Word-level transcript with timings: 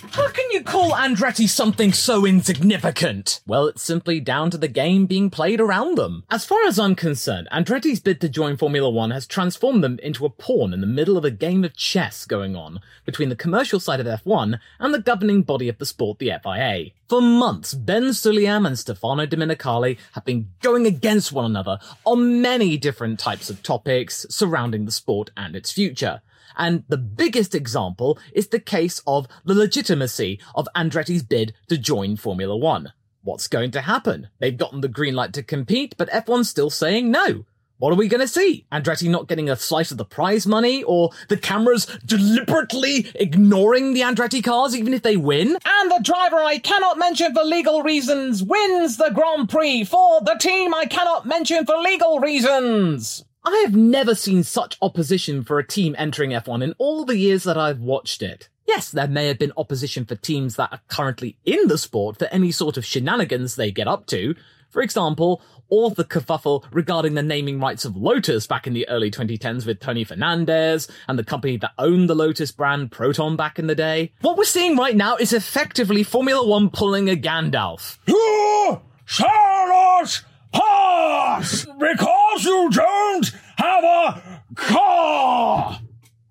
How 0.00 0.28
can 0.28 0.44
you 0.52 0.62
call 0.62 0.92
Andretti 0.92 1.48
something 1.48 1.92
so 1.92 2.24
insignificant? 2.24 3.40
Well, 3.46 3.66
it's 3.66 3.82
simply 3.82 4.20
down 4.20 4.50
to 4.52 4.58
the 4.58 4.68
game 4.68 5.06
being 5.06 5.28
played 5.28 5.60
around 5.60 5.98
them. 5.98 6.22
As 6.30 6.44
far 6.44 6.64
as 6.66 6.78
I'm 6.78 6.94
concerned, 6.94 7.48
Andretti's 7.50 7.98
bid 7.98 8.20
to 8.20 8.28
join 8.28 8.56
Formula 8.56 8.88
One 8.88 9.10
has 9.10 9.26
transformed 9.26 9.82
them 9.82 9.98
into 10.00 10.24
a 10.24 10.30
pawn 10.30 10.72
in 10.72 10.80
the 10.80 10.86
middle 10.86 11.18
of 11.18 11.24
a 11.24 11.32
game 11.32 11.64
of 11.64 11.76
chess 11.76 12.26
going 12.26 12.54
on 12.54 12.80
between 13.04 13.28
the 13.28 13.36
commercial 13.36 13.80
side 13.80 13.98
of 13.98 14.06
F1 14.06 14.60
and 14.78 14.94
the 14.94 15.00
governing 15.00 15.42
body 15.42 15.68
of 15.68 15.78
the 15.78 15.86
sport, 15.86 16.20
the 16.20 16.32
FIA. 16.42 16.90
For 17.08 17.20
months, 17.20 17.74
Ben 17.74 18.04
Sulayem 18.10 18.66
and 18.66 18.78
Stefano 18.78 19.26
Domenicali 19.26 19.98
have 20.12 20.24
been 20.24 20.50
going 20.62 20.86
against 20.86 21.32
one 21.32 21.44
another 21.44 21.80
on 22.04 22.40
many 22.40 22.76
different 22.76 23.18
types 23.18 23.50
of 23.50 23.64
topics 23.64 24.26
surrounding 24.30 24.84
the 24.84 24.92
sport 24.92 25.30
and 25.36 25.56
its 25.56 25.72
future. 25.72 26.20
And 26.58 26.84
the 26.88 26.98
biggest 26.98 27.54
example 27.54 28.18
is 28.32 28.48
the 28.48 28.60
case 28.60 29.00
of 29.06 29.28
the 29.44 29.54
legitimacy 29.54 30.40
of 30.54 30.68
Andretti's 30.76 31.22
bid 31.22 31.54
to 31.68 31.78
join 31.78 32.16
Formula 32.16 32.56
One. 32.56 32.92
What's 33.22 33.48
going 33.48 33.70
to 33.72 33.80
happen? 33.80 34.28
They've 34.40 34.56
gotten 34.56 34.80
the 34.80 34.88
green 34.88 35.14
light 35.14 35.32
to 35.34 35.42
compete, 35.42 35.94
but 35.96 36.10
F1's 36.10 36.48
still 36.48 36.70
saying 36.70 37.10
no. 37.10 37.44
What 37.78 37.92
are 37.92 37.96
we 37.96 38.08
going 38.08 38.20
to 38.20 38.26
see? 38.26 38.66
Andretti 38.72 39.08
not 39.08 39.28
getting 39.28 39.48
a 39.48 39.54
slice 39.54 39.92
of 39.92 39.98
the 39.98 40.04
prize 40.04 40.48
money, 40.48 40.82
or 40.82 41.10
the 41.28 41.36
cameras 41.36 41.86
deliberately 42.04 43.06
ignoring 43.14 43.94
the 43.94 44.00
Andretti 44.00 44.42
cars 44.42 44.74
even 44.76 44.92
if 44.92 45.02
they 45.02 45.16
win? 45.16 45.56
And 45.64 45.90
the 45.90 46.00
driver 46.02 46.38
I 46.38 46.58
cannot 46.58 46.98
mention 46.98 47.32
for 47.34 47.44
legal 47.44 47.84
reasons 47.84 48.42
wins 48.42 48.96
the 48.96 49.12
Grand 49.14 49.48
Prix 49.48 49.84
for 49.84 50.20
the 50.22 50.34
team 50.40 50.74
I 50.74 50.86
cannot 50.86 51.24
mention 51.24 51.64
for 51.66 51.76
legal 51.76 52.18
reasons. 52.18 53.24
I 53.44 53.62
have 53.64 53.74
never 53.74 54.14
seen 54.14 54.42
such 54.42 54.76
opposition 54.82 55.44
for 55.44 55.58
a 55.58 55.66
team 55.66 55.94
entering 55.98 56.30
F1 56.30 56.62
in 56.62 56.74
all 56.78 57.04
the 57.04 57.16
years 57.16 57.44
that 57.44 57.56
I've 57.56 57.80
watched 57.80 58.22
it. 58.22 58.48
Yes, 58.66 58.90
there 58.90 59.08
may 59.08 59.28
have 59.28 59.38
been 59.38 59.52
opposition 59.56 60.04
for 60.04 60.16
teams 60.16 60.56
that 60.56 60.72
are 60.72 60.80
currently 60.88 61.38
in 61.44 61.68
the 61.68 61.78
sport 61.78 62.18
for 62.18 62.26
any 62.26 62.52
sort 62.52 62.76
of 62.76 62.84
shenanigans 62.84 63.56
they 63.56 63.70
get 63.70 63.88
up 63.88 64.06
to. 64.06 64.34
For 64.68 64.82
example, 64.82 65.40
all 65.70 65.90
the 65.90 66.04
kerfuffle 66.04 66.64
regarding 66.72 67.14
the 67.14 67.22
naming 67.22 67.58
rights 67.58 67.84
of 67.84 67.96
Lotus 67.96 68.46
back 68.46 68.66
in 68.66 68.74
the 68.74 68.86
early 68.88 69.10
2010s 69.10 69.66
with 69.66 69.80
Tony 69.80 70.04
Fernandes 70.04 70.90
and 71.08 71.18
the 71.18 71.24
company 71.24 71.56
that 71.58 71.72
owned 71.78 72.10
the 72.10 72.14
Lotus 72.14 72.52
brand 72.52 72.90
Proton 72.90 73.36
back 73.36 73.58
in 73.58 73.66
the 73.66 73.74
day. 73.74 74.12
What 74.20 74.36
we're 74.36 74.44
seeing 74.44 74.76
right 74.76 74.96
now 74.96 75.16
is 75.16 75.32
effectively 75.32 76.02
Formula 76.02 76.46
One 76.46 76.68
pulling 76.68 77.08
a 77.08 77.16
Gandalf. 77.16 77.98
You 78.06 78.82
Charlotte 79.06 80.22
pass 80.52 81.64
because 81.64 82.44
you 82.44 82.70
don't 82.70 83.32
have 83.56 83.84
a 83.84 84.42
car. 84.54 85.80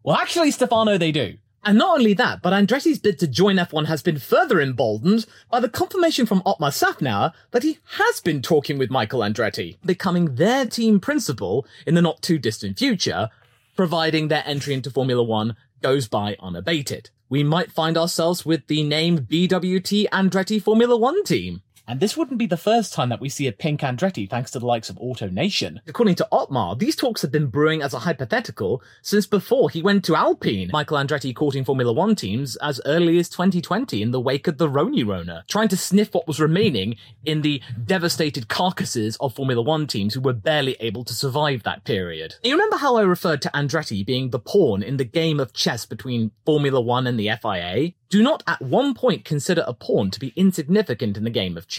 Well, 0.03 0.16
actually, 0.16 0.51
Stefano, 0.51 0.97
they 0.97 1.11
do. 1.11 1.38
And 1.63 1.78
not 1.79 2.00
only 2.00 2.13
that, 2.13 2.41
but 2.41 2.53
Andretti's 2.53 2.97
bid 2.97 3.19
to 3.19 3.27
join 3.27 3.57
F1 3.57 3.88
has 3.88 4.01
been 4.01 4.19
further 4.19 4.61
emboldened 4.61 5.25
by 5.51 5.59
the 5.59 5.67
confirmation 5.67 6.25
from 6.25 6.41
Otmar 6.45 6.69
Szafnauer 6.69 7.33
that 7.51 7.63
he 7.63 7.79
has 7.97 8.22
been 8.22 8.41
talking 8.41 8.77
with 8.77 8.89
Michael 8.89 9.19
Andretti, 9.19 9.77
becoming 9.86 10.36
their 10.36 10.65
team 10.65 11.01
principal 11.01 11.68
in 11.86 11.94
the 11.94 12.01
not 12.01 12.21
too 12.21 12.39
distant 12.39 12.77
future, 12.77 13.30
providing 13.75 14.30
their 14.30 14.44
entry 14.45 14.75
into 14.75 14.89
Formula 14.89 15.21
One 15.21 15.57
goes 15.81 16.07
by 16.07 16.38
unabated. 16.39 17.09
We 17.27 17.44
might 17.44 17.74
find 17.74 17.97
ourselves 17.97 18.45
with 18.45 18.68
the 18.68 18.83
name 18.83 19.19
BWT 19.19 20.07
Andretti 20.07 20.62
Formula 20.62 20.95
One 20.95 21.21
team. 21.25 21.63
And 21.88 22.01
this 22.01 22.18
wouldn't 22.18 22.38
be 22.38 22.48
the 22.48 22.57
first 22.57 22.94
time 22.94 23.10
that 23.10 23.22
we 23.22 23.30
see 23.30 23.48
a 23.48 23.54
pink 23.54 23.80
Andretti 23.80 24.30
thanks 24.30 24.51
to 24.51 24.60
the 24.60 24.66
likes 24.66 24.89
of 24.89 24.98
AutoNation. 24.98 25.80
According 25.88 26.16
to 26.16 26.28
Otmar, 26.31 26.75
these 26.75 26.98
talks 26.98 27.22
have 27.22 27.31
been 27.31 27.48
brewing 27.48 27.81
as 27.81 27.94
a 27.94 28.00
hypothetical 28.00 28.84
since 29.01 29.25
before 29.25 29.69
he 29.69 29.81
went 29.81 30.04
to 30.06 30.16
Alpine. 30.16 30.69
Michael 30.74 30.98
Andretti 30.98 31.34
courting 31.34 31.63
Formula 31.63 31.94
One 31.94 32.16
teams 32.16 32.57
as 32.57 32.81
early 32.86 33.18
as 33.19 33.30
2020 33.30 34.01
in 34.01 34.12
the 34.12 34.19
wake 34.19 34.48
of 34.48 34.57
the 34.57 34.68
Roni 34.68 35.07
Rona, 35.07 35.45
trying 35.48 35.69
to 35.69 35.78
sniff 35.78 36.13
what 36.13 36.28
was 36.28 36.42
remaining 36.42 36.98
in 37.24 37.42
the 37.42 37.62
devastated 37.86 38.50
carcasses 38.50 39.16
of 39.22 39.34
Formula 39.34 39.62
One 39.62 39.88
teams 39.88 40.13
who 40.13 40.22
were 40.22 40.34
barely 40.34 40.75
able 40.81 41.06
to 41.06 41.13
survive 41.13 41.63
that 41.63 41.86
period. 41.86 42.36
You 42.44 42.51
remember 42.51 42.78
how 42.78 42.98
I 42.98 43.04
referred 43.04 43.42
to 43.44 43.51
Andretti 43.51 44.06
being 44.06 44.31
the 44.31 44.39
pawn 44.39 44.84
in 44.84 44.98
the 44.98 45.06
game 45.06 45.39
of 45.39 45.54
chess 45.54 45.86
between 45.86 46.31
Formula 46.45 46.81
One 46.81 47.07
and 47.07 47.18
the 47.18 47.31
FIA? 47.42 47.94
Do 48.10 48.24
not 48.24 48.42
at 48.48 48.62
one 48.62 48.94
point 48.94 49.25
consider 49.25 49.66
a 49.68 49.74
pawn 49.74 50.12
to 50.12 50.19
be 50.19 50.31
insignificant 50.38 51.18
in 51.18 51.25
the 51.25 51.30
game 51.30 51.57
of 51.57 51.68
chess, 51.68 51.76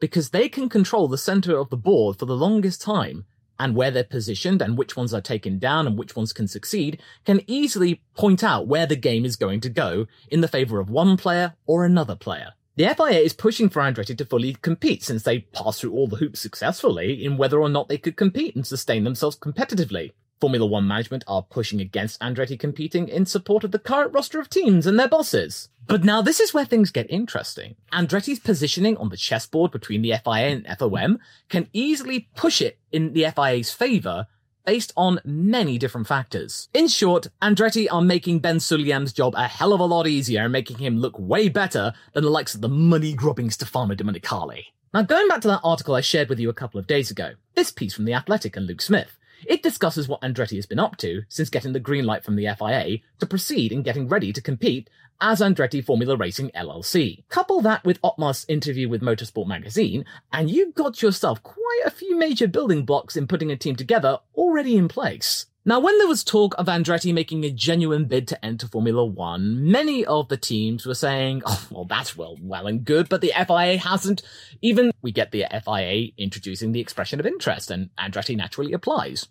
because 0.00 0.30
they 0.30 0.48
can 0.48 0.68
control 0.68 1.08
the 1.08 1.18
center 1.18 1.58
of 1.58 1.70
the 1.70 1.76
board 1.76 2.18
for 2.18 2.26
the 2.26 2.36
longest 2.36 2.80
time, 2.80 3.26
and 3.58 3.74
where 3.74 3.90
they're 3.90 4.04
positioned 4.04 4.62
and 4.62 4.76
which 4.76 4.96
ones 4.96 5.14
are 5.14 5.20
taken 5.20 5.58
down 5.58 5.86
and 5.86 5.98
which 5.98 6.16
ones 6.16 6.32
can 6.32 6.48
succeed 6.48 7.00
can 7.24 7.40
easily 7.46 8.02
point 8.14 8.42
out 8.42 8.66
where 8.66 8.86
the 8.86 8.96
game 8.96 9.24
is 9.24 9.36
going 9.36 9.60
to 9.60 9.68
go 9.68 10.06
in 10.30 10.40
the 10.40 10.48
favor 10.48 10.80
of 10.80 10.90
one 10.90 11.16
player 11.16 11.54
or 11.66 11.84
another 11.84 12.16
player. 12.16 12.52
The 12.76 12.92
FIA 12.96 13.20
is 13.20 13.32
pushing 13.32 13.68
for 13.68 13.82
Andretti 13.82 14.18
to 14.18 14.24
fully 14.24 14.54
compete 14.54 15.04
since 15.04 15.22
they 15.22 15.40
passed 15.40 15.80
through 15.80 15.92
all 15.92 16.08
the 16.08 16.16
hoops 16.16 16.40
successfully 16.40 17.24
in 17.24 17.36
whether 17.36 17.60
or 17.60 17.68
not 17.68 17.88
they 17.88 17.98
could 17.98 18.16
compete 18.16 18.56
and 18.56 18.66
sustain 18.66 19.04
themselves 19.04 19.36
competitively. 19.36 20.12
Formula 20.40 20.66
One 20.66 20.88
management 20.88 21.22
are 21.28 21.42
pushing 21.42 21.80
against 21.80 22.20
Andretti 22.20 22.58
competing 22.58 23.08
in 23.08 23.26
support 23.26 23.62
of 23.62 23.70
the 23.70 23.78
current 23.78 24.12
roster 24.12 24.40
of 24.40 24.50
teams 24.50 24.86
and 24.86 24.98
their 24.98 25.08
bosses. 25.08 25.68
But 25.86 26.04
now 26.04 26.22
this 26.22 26.40
is 26.40 26.54
where 26.54 26.64
things 26.64 26.90
get 26.90 27.10
interesting. 27.10 27.76
Andretti's 27.92 28.40
positioning 28.40 28.96
on 28.96 29.10
the 29.10 29.16
chessboard 29.16 29.70
between 29.70 30.02
the 30.02 30.14
FIA 30.24 30.48
and 30.48 30.66
FOM 30.66 31.18
can 31.48 31.68
easily 31.72 32.28
push 32.34 32.60
it 32.60 32.78
in 32.90 33.12
the 33.12 33.26
FIA's 33.34 33.70
favour 33.70 34.26
based 34.64 34.92
on 34.96 35.20
many 35.24 35.76
different 35.76 36.06
factors. 36.06 36.68
In 36.72 36.88
short, 36.88 37.26
Andretti 37.42 37.86
are 37.90 38.00
making 38.00 38.38
Ben 38.38 38.56
Sulayem's 38.56 39.12
job 39.12 39.34
a 39.36 39.46
hell 39.46 39.74
of 39.74 39.80
a 39.80 39.84
lot 39.84 40.06
easier 40.06 40.44
and 40.44 40.52
making 40.52 40.78
him 40.78 40.98
look 40.98 41.18
way 41.18 41.50
better 41.50 41.92
than 42.14 42.24
the 42.24 42.30
likes 42.30 42.54
of 42.54 42.62
the 42.62 42.68
money-grubbing 42.68 43.50
Stefano 43.50 43.94
Domenicali. 43.94 44.64
Now 44.94 45.02
going 45.02 45.28
back 45.28 45.42
to 45.42 45.48
that 45.48 45.60
article 45.62 45.94
I 45.94 46.00
shared 46.00 46.28
with 46.28 46.38
you 46.38 46.48
a 46.48 46.54
couple 46.54 46.80
of 46.80 46.86
days 46.86 47.10
ago, 47.10 47.32
this 47.54 47.70
piece 47.70 47.92
from 47.92 48.06
The 48.06 48.14
Athletic 48.14 48.56
and 48.56 48.66
Luke 48.66 48.80
Smith, 48.80 49.18
It 49.46 49.62
discusses 49.62 50.08
what 50.08 50.20
Andretti 50.22 50.56
has 50.56 50.66
been 50.66 50.78
up 50.78 50.96
to 50.98 51.22
since 51.28 51.50
getting 51.50 51.72
the 51.72 51.80
green 51.80 52.04
light 52.04 52.24
from 52.24 52.36
the 52.36 52.48
FIA 52.58 52.98
to 53.20 53.26
proceed 53.26 53.72
in 53.72 53.82
getting 53.82 54.08
ready 54.08 54.32
to 54.32 54.40
compete 54.40 54.88
as 55.20 55.40
Andretti 55.40 55.84
Formula 55.84 56.16
Racing 56.16 56.50
LLC. 56.54 57.24
Couple 57.28 57.60
that 57.62 57.84
with 57.84 58.00
Otmar's 58.02 58.44
interview 58.48 58.88
with 58.88 59.02
Motorsport 59.02 59.46
magazine, 59.46 60.04
and 60.32 60.50
you've 60.50 60.74
got 60.74 61.02
yourself 61.02 61.42
quite 61.42 61.80
a 61.84 61.90
few 61.90 62.16
major 62.16 62.48
building 62.48 62.84
blocks 62.84 63.16
in 63.16 63.26
putting 63.26 63.50
a 63.50 63.56
team 63.56 63.76
together 63.76 64.18
already 64.34 64.76
in 64.76 64.88
place. 64.88 65.46
Now, 65.66 65.80
when 65.80 65.96
there 65.96 66.06
was 66.06 66.22
talk 66.22 66.54
of 66.58 66.66
Andretti 66.66 67.14
making 67.14 67.42
a 67.44 67.50
genuine 67.50 68.04
bid 68.04 68.28
to 68.28 68.44
enter 68.44 68.68
Formula 68.68 69.02
One, 69.02 69.70
many 69.70 70.04
of 70.04 70.28
the 70.28 70.36
teams 70.36 70.84
were 70.84 70.94
saying, 70.94 71.40
oh, 71.46 71.66
well, 71.70 71.86
that's 71.86 72.14
well, 72.14 72.36
well 72.42 72.66
and 72.66 72.84
good, 72.84 73.08
but 73.08 73.22
the 73.22 73.32
FIA 73.34 73.78
hasn't. 73.78 74.20
Even 74.60 74.92
we 75.00 75.10
get 75.10 75.32
the 75.32 75.46
FIA 75.64 76.10
introducing 76.18 76.72
the 76.72 76.80
expression 76.80 77.18
of 77.18 77.24
interest, 77.24 77.70
and 77.70 77.88
Andretti 77.96 78.36
naturally 78.36 78.74
applies. 78.74 79.26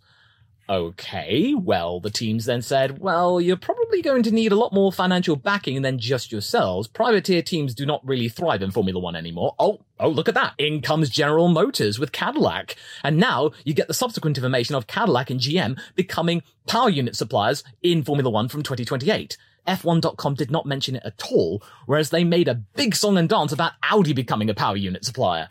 Okay, 0.69 1.53
well, 1.53 1.99
the 1.99 2.09
teams 2.09 2.45
then 2.45 2.61
said, 2.61 2.99
well, 2.99 3.41
you're 3.41 3.57
probably 3.57 4.01
going 4.01 4.23
to 4.23 4.31
need 4.31 4.53
a 4.53 4.55
lot 4.55 4.71
more 4.71 4.93
financial 4.93 5.35
backing 5.35 5.81
than 5.81 5.99
just 5.99 6.31
yourselves. 6.31 6.87
Privateer 6.87 7.41
teams 7.41 7.75
do 7.75 7.85
not 7.85 8.05
really 8.07 8.29
thrive 8.29 8.61
in 8.61 8.71
Formula 8.71 8.97
One 8.97 9.15
anymore. 9.15 9.55
Oh, 9.59 9.81
oh, 9.99 10.07
look 10.07 10.29
at 10.29 10.35
that. 10.35 10.53
In 10.57 10.81
comes 10.81 11.09
General 11.09 11.49
Motors 11.49 11.99
with 11.99 12.13
Cadillac. 12.13 12.77
And 13.03 13.17
now 13.17 13.51
you 13.65 13.73
get 13.73 13.89
the 13.89 13.93
subsequent 13.93 14.37
information 14.37 14.73
of 14.75 14.87
Cadillac 14.87 15.29
and 15.29 15.39
GM 15.39 15.77
becoming 15.95 16.43
power 16.65 16.89
unit 16.89 17.17
suppliers 17.17 17.65
in 17.81 18.03
Formula 18.03 18.29
One 18.29 18.47
from 18.47 18.63
2028. 18.63 19.35
F1.com 19.67 20.35
did 20.35 20.51
not 20.51 20.65
mention 20.65 20.95
it 20.95 21.03
at 21.05 21.21
all, 21.31 21.61
whereas 21.85 22.09
they 22.09 22.23
made 22.23 22.47
a 22.47 22.55
big 22.55 22.95
song 22.95 23.17
and 23.17 23.27
dance 23.27 23.51
about 23.51 23.73
Audi 23.83 24.13
becoming 24.13 24.49
a 24.49 24.53
power 24.53 24.77
unit 24.77 25.03
supplier. 25.05 25.49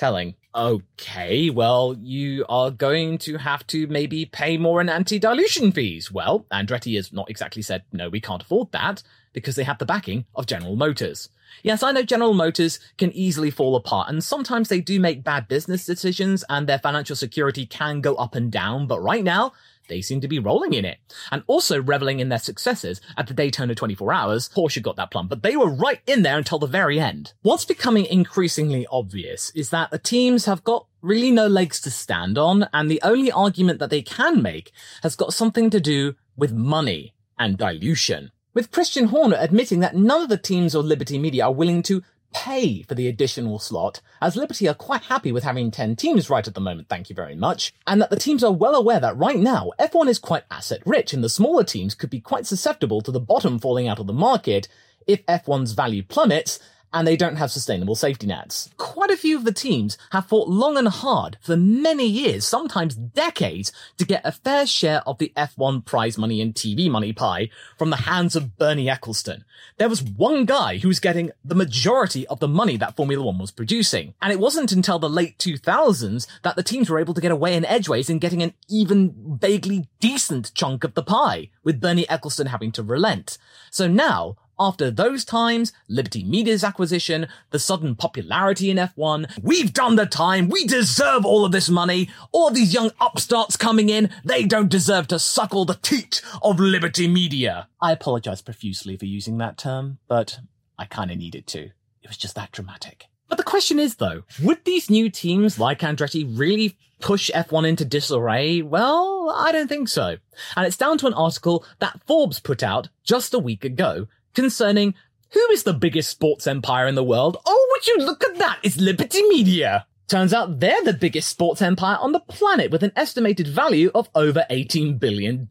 Telling. 0.00 0.34
Okay, 0.54 1.50
well, 1.50 1.94
you 2.00 2.46
are 2.48 2.70
going 2.70 3.18
to 3.18 3.36
have 3.36 3.66
to 3.66 3.86
maybe 3.86 4.24
pay 4.24 4.56
more 4.56 4.80
in 4.80 4.88
anti-dilution 4.88 5.72
fees. 5.72 6.10
Well, 6.10 6.46
Andretti 6.50 6.96
has 6.96 7.12
not 7.12 7.28
exactly 7.28 7.60
said, 7.60 7.82
no, 7.92 8.08
we 8.08 8.18
can't 8.18 8.40
afford 8.42 8.72
that, 8.72 9.02
because 9.34 9.56
they 9.56 9.64
have 9.64 9.76
the 9.76 9.84
backing 9.84 10.24
of 10.34 10.46
General 10.46 10.74
Motors. 10.74 11.28
Yes, 11.62 11.82
I 11.82 11.92
know 11.92 12.02
General 12.02 12.34
Motors 12.34 12.80
can 12.98 13.12
easily 13.12 13.50
fall 13.50 13.76
apart, 13.76 14.08
and 14.08 14.22
sometimes 14.22 14.68
they 14.68 14.80
do 14.80 14.98
make 15.00 15.24
bad 15.24 15.48
business 15.48 15.84
decisions, 15.84 16.44
and 16.48 16.66
their 16.66 16.78
financial 16.78 17.16
security 17.16 17.66
can 17.66 18.00
go 18.00 18.14
up 18.14 18.34
and 18.34 18.50
down, 18.50 18.86
but 18.86 19.00
right 19.00 19.24
now, 19.24 19.52
they 19.90 20.00
seem 20.00 20.20
to 20.22 20.28
be 20.28 20.38
rolling 20.38 20.72
in 20.72 20.84
it. 20.84 20.98
And 21.30 21.42
also 21.46 21.82
reveling 21.82 22.20
in 22.20 22.30
their 22.30 22.38
successes 22.38 23.00
at 23.16 23.26
the 23.26 23.34
Daytona 23.34 23.74
24 23.74 24.12
Hours, 24.12 24.48
Porsche 24.48 24.80
got 24.80 24.96
that 24.96 25.10
plum, 25.10 25.28
but 25.28 25.42
they 25.42 25.56
were 25.56 25.68
right 25.68 26.00
in 26.06 26.22
there 26.22 26.38
until 26.38 26.58
the 26.58 26.66
very 26.66 26.98
end. 26.98 27.34
What's 27.42 27.64
becoming 27.64 28.06
increasingly 28.06 28.86
obvious 28.90 29.50
is 29.54 29.70
that 29.70 29.90
the 29.90 29.98
teams 29.98 30.46
have 30.46 30.64
got 30.64 30.86
really 31.02 31.30
no 31.30 31.46
legs 31.46 31.80
to 31.82 31.90
stand 31.90 32.38
on, 32.38 32.68
and 32.72 32.90
the 32.90 33.02
only 33.02 33.30
argument 33.30 33.80
that 33.80 33.90
they 33.90 34.02
can 34.02 34.40
make 34.40 34.72
has 35.02 35.16
got 35.16 35.34
something 35.34 35.68
to 35.70 35.80
do 35.80 36.14
with 36.36 36.52
money 36.52 37.14
and 37.38 37.58
dilution. 37.58 38.30
With 38.52 38.72
Christian 38.72 39.06
Horner 39.06 39.36
admitting 39.38 39.78
that 39.78 39.94
none 39.94 40.22
of 40.22 40.28
the 40.28 40.36
teams 40.36 40.74
or 40.74 40.82
Liberty 40.82 41.20
Media 41.20 41.44
are 41.44 41.52
willing 41.52 41.84
to 41.84 42.02
pay 42.34 42.82
for 42.82 42.96
the 42.96 43.06
additional 43.06 43.60
slot, 43.60 44.00
as 44.20 44.34
Liberty 44.34 44.68
are 44.68 44.74
quite 44.74 45.02
happy 45.02 45.30
with 45.30 45.44
having 45.44 45.70
10 45.70 45.94
teams 45.94 46.28
right 46.28 46.48
at 46.48 46.54
the 46.54 46.60
moment, 46.60 46.88
thank 46.88 47.08
you 47.08 47.14
very 47.14 47.36
much, 47.36 47.72
and 47.86 48.02
that 48.02 48.10
the 48.10 48.16
teams 48.16 48.42
are 48.42 48.50
well 48.50 48.74
aware 48.74 48.98
that 48.98 49.16
right 49.16 49.38
now, 49.38 49.70
F1 49.78 50.08
is 50.08 50.18
quite 50.18 50.42
asset 50.50 50.82
rich 50.84 51.12
and 51.12 51.22
the 51.22 51.28
smaller 51.28 51.62
teams 51.62 51.94
could 51.94 52.10
be 52.10 52.18
quite 52.18 52.44
susceptible 52.44 53.00
to 53.02 53.12
the 53.12 53.20
bottom 53.20 53.56
falling 53.60 53.86
out 53.86 54.00
of 54.00 54.08
the 54.08 54.12
market 54.12 54.66
if 55.06 55.24
F1's 55.26 55.70
value 55.70 56.02
plummets 56.02 56.58
and 56.92 57.06
they 57.06 57.16
don't 57.16 57.36
have 57.36 57.50
sustainable 57.50 57.94
safety 57.94 58.26
nets. 58.26 58.70
Quite 58.76 59.10
a 59.10 59.16
few 59.16 59.36
of 59.36 59.44
the 59.44 59.52
teams 59.52 59.96
have 60.12 60.26
fought 60.26 60.48
long 60.48 60.76
and 60.76 60.88
hard 60.88 61.38
for 61.40 61.56
many 61.56 62.06
years, 62.06 62.46
sometimes 62.46 62.94
decades, 62.94 63.72
to 63.98 64.04
get 64.04 64.22
a 64.24 64.32
fair 64.32 64.66
share 64.66 65.02
of 65.06 65.18
the 65.18 65.32
F1 65.36 65.84
prize 65.84 66.18
money 66.18 66.40
and 66.40 66.54
TV 66.54 66.90
money 66.90 67.12
pie 67.12 67.50
from 67.78 67.90
the 67.90 67.96
hands 67.96 68.34
of 68.36 68.56
Bernie 68.56 68.86
Ecclestone. 68.86 69.44
There 69.78 69.88
was 69.88 70.02
one 70.02 70.44
guy 70.44 70.78
who 70.78 70.88
was 70.88 71.00
getting 71.00 71.30
the 71.44 71.54
majority 71.54 72.26
of 72.26 72.40
the 72.40 72.48
money 72.48 72.76
that 72.76 72.96
Formula 72.96 73.24
One 73.24 73.38
was 73.38 73.50
producing. 73.50 74.14
And 74.20 74.32
it 74.32 74.40
wasn't 74.40 74.72
until 74.72 74.98
the 74.98 75.08
late 75.08 75.38
2000s 75.38 76.26
that 76.42 76.56
the 76.56 76.62
teams 76.62 76.90
were 76.90 76.98
able 76.98 77.14
to 77.14 77.20
get 77.20 77.30
away 77.30 77.54
in 77.54 77.64
edgeways 77.64 78.10
in 78.10 78.18
getting 78.18 78.42
an 78.42 78.54
even 78.68 79.38
vaguely 79.40 79.88
decent 80.00 80.52
chunk 80.54 80.84
of 80.84 80.94
the 80.94 81.02
pie, 81.02 81.50
with 81.62 81.80
Bernie 81.80 82.06
Ecclestone 82.06 82.48
having 82.48 82.72
to 82.72 82.82
relent. 82.82 83.38
So 83.70 83.86
now, 83.86 84.36
after 84.60 84.90
those 84.90 85.24
times, 85.24 85.72
Liberty 85.88 86.22
Media's 86.22 86.62
acquisition, 86.62 87.26
the 87.50 87.58
sudden 87.58 87.96
popularity 87.96 88.70
in 88.70 88.76
F1, 88.76 89.40
we've 89.42 89.72
done 89.72 89.96
the 89.96 90.04
time, 90.04 90.50
we 90.50 90.64
deserve 90.66 91.24
all 91.24 91.46
of 91.46 91.52
this 91.52 91.70
money, 91.70 92.10
all 92.30 92.50
these 92.50 92.74
young 92.74 92.90
upstarts 93.00 93.56
coming 93.56 93.88
in, 93.88 94.10
they 94.22 94.44
don't 94.44 94.68
deserve 94.68 95.08
to 95.08 95.18
suckle 95.18 95.64
the 95.64 95.78
teat 95.80 96.20
of 96.42 96.60
Liberty 96.60 97.08
Media. 97.08 97.68
I 97.80 97.92
apologize 97.92 98.42
profusely 98.42 98.98
for 98.98 99.06
using 99.06 99.38
that 99.38 99.56
term, 99.56 99.98
but 100.06 100.40
I 100.78 100.84
kinda 100.84 101.16
needed 101.16 101.46
to. 101.48 101.70
It 102.02 102.08
was 102.08 102.18
just 102.18 102.34
that 102.34 102.52
dramatic. 102.52 103.06
But 103.28 103.38
the 103.38 103.44
question 103.44 103.78
is 103.78 103.94
though, 103.96 104.24
would 104.42 104.64
these 104.64 104.90
new 104.90 105.08
teams 105.08 105.58
like 105.58 105.80
Andretti 105.80 106.26
really 106.38 106.76
push 107.00 107.30
F1 107.30 107.66
into 107.66 107.84
disarray? 107.84 108.60
Well, 108.60 109.34
I 109.34 109.52
don't 109.52 109.68
think 109.68 109.88
so. 109.88 110.18
And 110.56 110.66
it's 110.66 110.76
down 110.76 110.98
to 110.98 111.06
an 111.06 111.14
article 111.14 111.64
that 111.78 112.00
Forbes 112.06 112.40
put 112.40 112.62
out 112.62 112.88
just 113.04 113.32
a 113.32 113.38
week 113.38 113.64
ago 113.64 114.06
concerning 114.34 114.94
who 115.32 115.46
is 115.50 115.62
the 115.62 115.72
biggest 115.72 116.10
sports 116.10 116.46
empire 116.46 116.86
in 116.86 116.94
the 116.94 117.04
world? 117.04 117.36
Oh, 117.46 117.68
would 117.72 117.86
you 117.86 117.98
look 117.98 118.24
at 118.24 118.38
that? 118.38 118.58
It's 118.62 118.76
Liberty 118.76 119.22
Media. 119.28 119.86
Turns 120.08 120.34
out 120.34 120.58
they're 120.58 120.82
the 120.82 120.92
biggest 120.92 121.28
sports 121.28 121.62
empire 121.62 121.96
on 122.00 122.10
the 122.12 122.20
planet 122.20 122.72
with 122.72 122.82
an 122.82 122.92
estimated 122.96 123.46
value 123.46 123.92
of 123.94 124.10
over 124.14 124.44
$18 124.50 124.98
billion. 124.98 125.48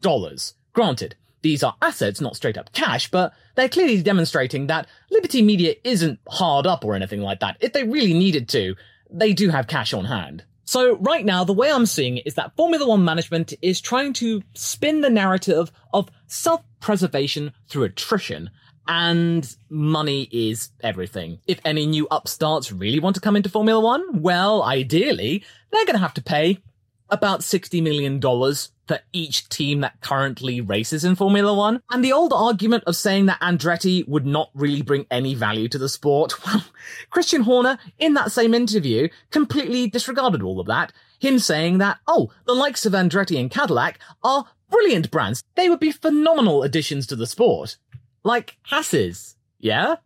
Granted, 0.74 1.14
these 1.40 1.62
are 1.62 1.76
assets, 1.80 2.20
not 2.20 2.36
straight 2.36 2.58
up 2.58 2.72
cash, 2.72 3.10
but 3.10 3.32
they're 3.54 3.70
clearly 3.70 4.02
demonstrating 4.02 4.66
that 4.66 4.86
Liberty 5.10 5.40
Media 5.40 5.76
isn't 5.82 6.20
hard 6.28 6.66
up 6.66 6.84
or 6.84 6.94
anything 6.94 7.22
like 7.22 7.40
that. 7.40 7.56
If 7.60 7.72
they 7.72 7.84
really 7.84 8.12
needed 8.12 8.50
to, 8.50 8.76
they 9.10 9.32
do 9.32 9.48
have 9.48 9.66
cash 9.66 9.94
on 9.94 10.04
hand. 10.04 10.44
So 10.64 10.98
right 10.98 11.24
now, 11.24 11.42
the 11.42 11.54
way 11.54 11.72
I'm 11.72 11.86
seeing 11.86 12.18
it 12.18 12.26
is 12.26 12.34
that 12.34 12.54
Formula 12.54 12.86
One 12.86 13.04
management 13.04 13.54
is 13.62 13.80
trying 13.80 14.12
to 14.14 14.42
spin 14.54 15.00
the 15.00 15.10
narrative 15.10 15.72
of 15.92 16.10
self-preservation 16.26 17.52
through 17.68 17.84
attrition 17.84 18.50
and 18.90 19.56
money 19.68 20.28
is 20.32 20.70
everything. 20.80 21.38
If 21.46 21.60
any 21.64 21.86
new 21.86 22.08
upstarts 22.10 22.72
really 22.72 22.98
want 22.98 23.14
to 23.14 23.20
come 23.20 23.36
into 23.36 23.48
Formula 23.48 23.80
One, 23.80 24.20
well, 24.20 24.64
ideally, 24.64 25.44
they're 25.70 25.86
going 25.86 25.94
to 25.94 26.02
have 26.02 26.14
to 26.14 26.22
pay 26.22 26.58
about 27.08 27.40
$60 27.40 27.80
million 27.84 28.20
for 28.20 28.98
each 29.12 29.48
team 29.48 29.80
that 29.82 30.00
currently 30.00 30.60
races 30.60 31.04
in 31.04 31.14
Formula 31.14 31.54
One. 31.54 31.80
And 31.92 32.04
the 32.04 32.12
old 32.12 32.32
argument 32.32 32.82
of 32.88 32.96
saying 32.96 33.26
that 33.26 33.40
Andretti 33.40 34.06
would 34.08 34.26
not 34.26 34.50
really 34.54 34.82
bring 34.82 35.06
any 35.08 35.34
value 35.34 35.68
to 35.68 35.78
the 35.78 35.88
sport, 35.88 36.44
well, 36.44 36.64
Christian 37.10 37.42
Horner, 37.42 37.78
in 38.00 38.14
that 38.14 38.32
same 38.32 38.54
interview, 38.54 39.08
completely 39.30 39.86
disregarded 39.86 40.42
all 40.42 40.58
of 40.58 40.66
that. 40.66 40.92
Him 41.20 41.38
saying 41.38 41.78
that, 41.78 41.98
oh, 42.08 42.32
the 42.44 42.54
likes 42.54 42.84
of 42.84 42.94
Andretti 42.94 43.38
and 43.38 43.52
Cadillac 43.52 44.00
are 44.24 44.46
brilliant 44.68 45.12
brands. 45.12 45.44
They 45.54 45.68
would 45.68 45.80
be 45.80 45.92
phenomenal 45.92 46.64
additions 46.64 47.06
to 47.08 47.16
the 47.16 47.26
sport 47.26 47.76
like 48.24 48.56
Haas's, 48.62 49.36
yeah? 49.58 49.96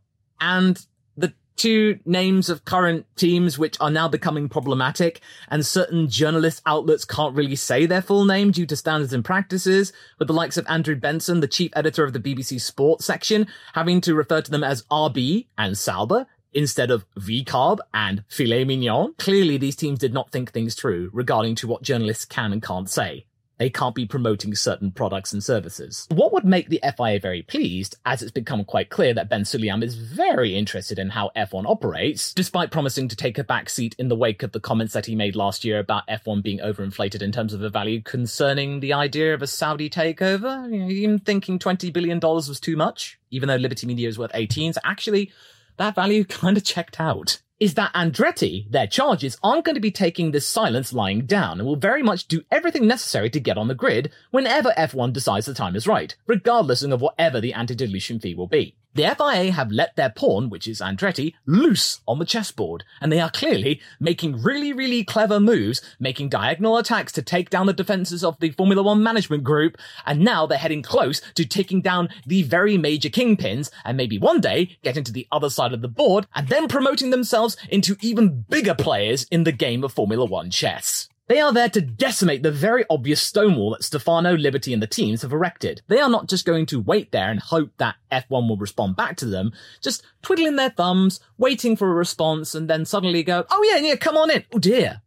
And 0.40 0.84
the 1.16 1.32
two 1.56 1.98
names 2.04 2.48
of 2.48 2.64
current 2.64 3.06
teams 3.16 3.58
which 3.58 3.76
are 3.80 3.90
now 3.90 4.08
becoming 4.08 4.48
problematic 4.48 5.20
and 5.48 5.64
certain 5.64 6.08
journalist 6.08 6.62
outlets 6.66 7.04
can't 7.04 7.34
really 7.34 7.56
say 7.56 7.86
their 7.86 8.02
full 8.02 8.24
name 8.24 8.50
due 8.50 8.66
to 8.66 8.76
standards 8.76 9.12
and 9.12 9.24
practices, 9.24 9.92
with 10.18 10.28
the 10.28 10.34
likes 10.34 10.56
of 10.56 10.66
Andrew 10.68 10.96
Benson, 10.96 11.40
the 11.40 11.48
chief 11.48 11.70
editor 11.74 12.04
of 12.04 12.12
the 12.12 12.20
BBC 12.20 12.60
Sports 12.60 13.04
section, 13.04 13.46
having 13.72 14.00
to 14.02 14.14
refer 14.14 14.40
to 14.40 14.50
them 14.50 14.64
as 14.64 14.82
RB 14.84 15.46
and 15.56 15.76
Sauber 15.76 16.26
instead 16.52 16.90
of 16.90 17.04
VCARB 17.18 17.78
and 17.92 18.24
filet 18.28 18.64
mignon. 18.64 19.14
Clearly 19.18 19.56
these 19.56 19.76
teams 19.76 19.98
did 19.98 20.14
not 20.14 20.30
think 20.30 20.52
things 20.52 20.74
through 20.74 21.10
regarding 21.12 21.56
to 21.56 21.66
what 21.66 21.82
journalists 21.82 22.24
can 22.24 22.52
and 22.52 22.62
can't 22.62 22.88
say 22.88 23.26
they 23.58 23.70
can't 23.70 23.94
be 23.94 24.06
promoting 24.06 24.54
certain 24.54 24.90
products 24.90 25.32
and 25.32 25.42
services. 25.42 26.06
What 26.10 26.32
would 26.32 26.44
make 26.44 26.68
the 26.68 26.80
FIA 26.96 27.20
very 27.20 27.42
pleased, 27.42 27.96
as 28.04 28.22
it's 28.22 28.32
become 28.32 28.64
quite 28.64 28.90
clear 28.90 29.14
that 29.14 29.28
Ben 29.28 29.42
Sulayem 29.42 29.82
is 29.82 29.94
very 29.94 30.56
interested 30.56 30.98
in 30.98 31.10
how 31.10 31.30
F1 31.36 31.64
operates, 31.66 32.32
despite 32.32 32.70
promising 32.70 33.08
to 33.08 33.16
take 33.16 33.38
a 33.38 33.44
back 33.44 33.68
seat 33.68 33.94
in 33.98 34.08
the 34.08 34.16
wake 34.16 34.42
of 34.42 34.52
the 34.52 34.60
comments 34.60 34.92
that 34.94 35.06
he 35.06 35.14
made 35.14 35.36
last 35.36 35.64
year 35.64 35.78
about 35.78 36.06
F1 36.08 36.42
being 36.42 36.58
overinflated 36.58 37.22
in 37.22 37.32
terms 37.32 37.52
of 37.52 37.60
the 37.60 37.70
value 37.70 38.02
concerning 38.02 38.80
the 38.80 38.92
idea 38.92 39.34
of 39.34 39.42
a 39.42 39.46
Saudi 39.46 39.88
takeover. 39.88 40.70
You 40.70 40.80
know, 40.80 40.88
even 40.88 41.18
thinking 41.18 41.58
$20 41.58 41.92
billion 41.92 42.18
was 42.20 42.60
too 42.60 42.76
much, 42.76 43.18
even 43.30 43.48
though 43.48 43.56
Liberty 43.56 43.86
Media 43.86 44.08
is 44.08 44.18
worth 44.18 44.32
18. 44.34 44.72
So 44.72 44.80
actually, 44.84 45.32
that 45.76 45.94
value 45.94 46.24
kind 46.28 46.56
of 46.56 46.64
checked 46.64 47.00
out 47.00 47.38
is 47.60 47.74
that 47.74 47.92
Andretti, 47.94 48.70
their 48.70 48.86
charges, 48.86 49.38
aren't 49.42 49.64
going 49.64 49.74
to 49.74 49.80
be 49.80 49.90
taking 49.90 50.30
this 50.30 50.48
silence 50.48 50.92
lying 50.92 51.26
down 51.26 51.58
and 51.58 51.66
will 51.66 51.76
very 51.76 52.02
much 52.02 52.26
do 52.26 52.42
everything 52.50 52.86
necessary 52.86 53.30
to 53.30 53.40
get 53.40 53.56
on 53.56 53.68
the 53.68 53.74
grid 53.74 54.12
whenever 54.30 54.70
F1 54.76 55.12
decides 55.12 55.46
the 55.46 55.54
time 55.54 55.76
is 55.76 55.86
right, 55.86 56.16
regardless 56.26 56.82
of 56.82 57.00
whatever 57.00 57.40
the 57.40 57.52
anti-dilution 57.52 58.18
fee 58.20 58.34
will 58.34 58.48
be. 58.48 58.76
The 58.94 59.12
FIA 59.18 59.50
have 59.50 59.72
let 59.72 59.96
their 59.96 60.10
pawn, 60.10 60.48
which 60.48 60.68
is 60.68 60.80
Andretti, 60.80 61.34
loose 61.46 62.00
on 62.06 62.20
the 62.20 62.24
chessboard, 62.24 62.84
and 63.00 63.10
they 63.10 63.18
are 63.18 63.30
clearly 63.30 63.80
making 63.98 64.40
really, 64.40 64.72
really 64.72 65.02
clever 65.02 65.40
moves, 65.40 65.82
making 65.98 66.28
diagonal 66.28 66.78
attacks 66.78 67.10
to 67.12 67.22
take 67.22 67.50
down 67.50 67.66
the 67.66 67.72
defenses 67.72 68.22
of 68.22 68.38
the 68.38 68.50
Formula 68.50 68.84
One 68.84 69.02
management 69.02 69.42
group, 69.42 69.76
and 70.06 70.20
now 70.20 70.46
they're 70.46 70.58
heading 70.58 70.82
close 70.82 71.20
to 71.34 71.44
taking 71.44 71.80
down 71.80 72.08
the 72.24 72.44
very 72.44 72.78
major 72.78 73.08
kingpins, 73.08 73.68
and 73.84 73.96
maybe 73.96 74.16
one 74.16 74.40
day 74.40 74.78
getting 74.84 75.02
to 75.02 75.12
the 75.12 75.26
other 75.32 75.50
side 75.50 75.72
of 75.72 75.82
the 75.82 75.88
board, 75.88 76.28
and 76.32 76.46
then 76.46 76.68
promoting 76.68 77.10
themselves 77.10 77.56
into 77.68 77.96
even 78.00 78.42
bigger 78.48 78.76
players 78.76 79.24
in 79.24 79.42
the 79.42 79.50
game 79.50 79.82
of 79.82 79.92
Formula 79.92 80.24
One 80.24 80.50
chess. 80.50 81.08
They 81.26 81.40
are 81.40 81.52
there 81.54 81.70
to 81.70 81.80
decimate 81.80 82.42
the 82.42 82.50
very 82.50 82.84
obvious 82.90 83.22
stonewall 83.22 83.70
that 83.70 83.82
Stefano, 83.82 84.34
Liberty, 84.34 84.74
and 84.74 84.82
the 84.82 84.86
teams 84.86 85.22
have 85.22 85.32
erected. 85.32 85.80
They 85.88 85.98
are 85.98 86.10
not 86.10 86.28
just 86.28 86.44
going 86.44 86.66
to 86.66 86.80
wait 86.80 87.12
there 87.12 87.30
and 87.30 87.40
hope 87.40 87.70
that 87.78 87.96
F1 88.12 88.46
will 88.46 88.58
respond 88.58 88.96
back 88.96 89.16
to 89.18 89.26
them, 89.26 89.52
just 89.80 90.02
twiddling 90.20 90.56
their 90.56 90.68
thumbs, 90.68 91.20
waiting 91.38 91.76
for 91.76 91.90
a 91.90 91.94
response, 91.94 92.54
and 92.54 92.68
then 92.68 92.84
suddenly 92.84 93.22
go, 93.22 93.46
oh 93.50 93.62
yeah, 93.62 93.78
yeah, 93.78 93.96
come 93.96 94.18
on 94.18 94.30
in. 94.30 94.44
Oh 94.52 94.58
dear. 94.58 95.00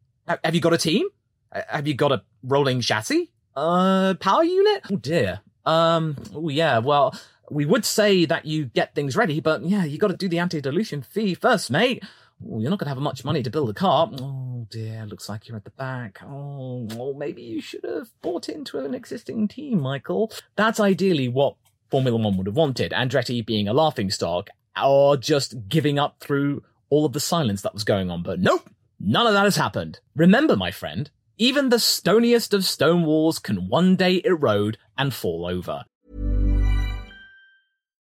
Have 0.43 0.55
you 0.55 0.61
got 0.61 0.73
a 0.73 0.77
team? 0.77 1.07
Have 1.51 1.87
you 1.87 1.93
got 1.93 2.11
a 2.11 2.23
rolling 2.43 2.81
chassis? 2.81 3.31
Uh, 3.55 4.15
power 4.15 4.43
unit? 4.43 4.85
Oh 4.91 4.95
dear. 4.95 5.41
Um, 5.65 6.17
oh 6.33 6.49
yeah, 6.49 6.79
well, 6.79 7.15
we 7.51 7.65
would 7.65 7.85
say 7.85 8.25
that 8.25 8.45
you 8.45 8.65
get 8.65 8.95
things 8.95 9.15
ready, 9.15 9.39
but 9.39 9.63
yeah, 9.63 9.83
you 9.83 9.97
gotta 9.99 10.17
do 10.17 10.27
the 10.27 10.39
anti-dilution 10.39 11.03
fee 11.03 11.35
first, 11.35 11.69
mate. 11.69 12.03
Oh, 12.45 12.59
you're 12.59 12.69
not 12.69 12.79
going 12.79 12.85
to 12.85 12.93
have 12.93 12.97
much 12.97 13.25
money 13.25 13.41
to 13.43 13.49
build 13.49 13.69
a 13.69 13.73
car. 13.73 14.09
Oh 14.13 14.67
dear, 14.69 15.05
looks 15.05 15.29
like 15.29 15.47
you're 15.47 15.57
at 15.57 15.63
the 15.63 15.71
back. 15.71 16.19
Oh, 16.23 16.87
well, 16.91 17.13
maybe 17.13 17.41
you 17.41 17.61
should 17.61 17.83
have 17.83 18.09
bought 18.21 18.49
into 18.49 18.79
an 18.79 18.93
existing 18.93 19.47
team, 19.47 19.81
Michael. 19.81 20.31
That's 20.55 20.79
ideally 20.79 21.27
what 21.27 21.55
Formula 21.89 22.17
One 22.17 22.37
would 22.37 22.47
have 22.47 22.55
wanted. 22.55 22.91
Andretti 22.91 23.45
being 23.45 23.67
a 23.67 23.73
laughing 23.73 24.11
stock, 24.11 24.49
or 24.81 25.17
just 25.17 25.67
giving 25.67 25.97
up 25.97 26.17
through 26.19 26.63
all 26.89 27.05
of 27.05 27.13
the 27.13 27.19
silence 27.19 27.61
that 27.61 27.73
was 27.73 27.83
going 27.83 28.11
on. 28.11 28.23
But 28.23 28.39
nope, 28.39 28.69
none 28.99 29.27
of 29.27 29.33
that 29.33 29.45
has 29.45 29.55
happened. 29.55 29.99
Remember, 30.15 30.55
my 30.55 30.71
friend, 30.71 31.09
even 31.37 31.69
the 31.69 31.77
stoniest 31.77 32.53
of 32.53 32.65
stone 32.65 33.03
walls 33.05 33.39
can 33.39 33.67
one 33.67 33.95
day 33.95 34.21
erode 34.23 34.77
and 34.97 35.13
fall 35.13 35.45
over. 35.45 35.85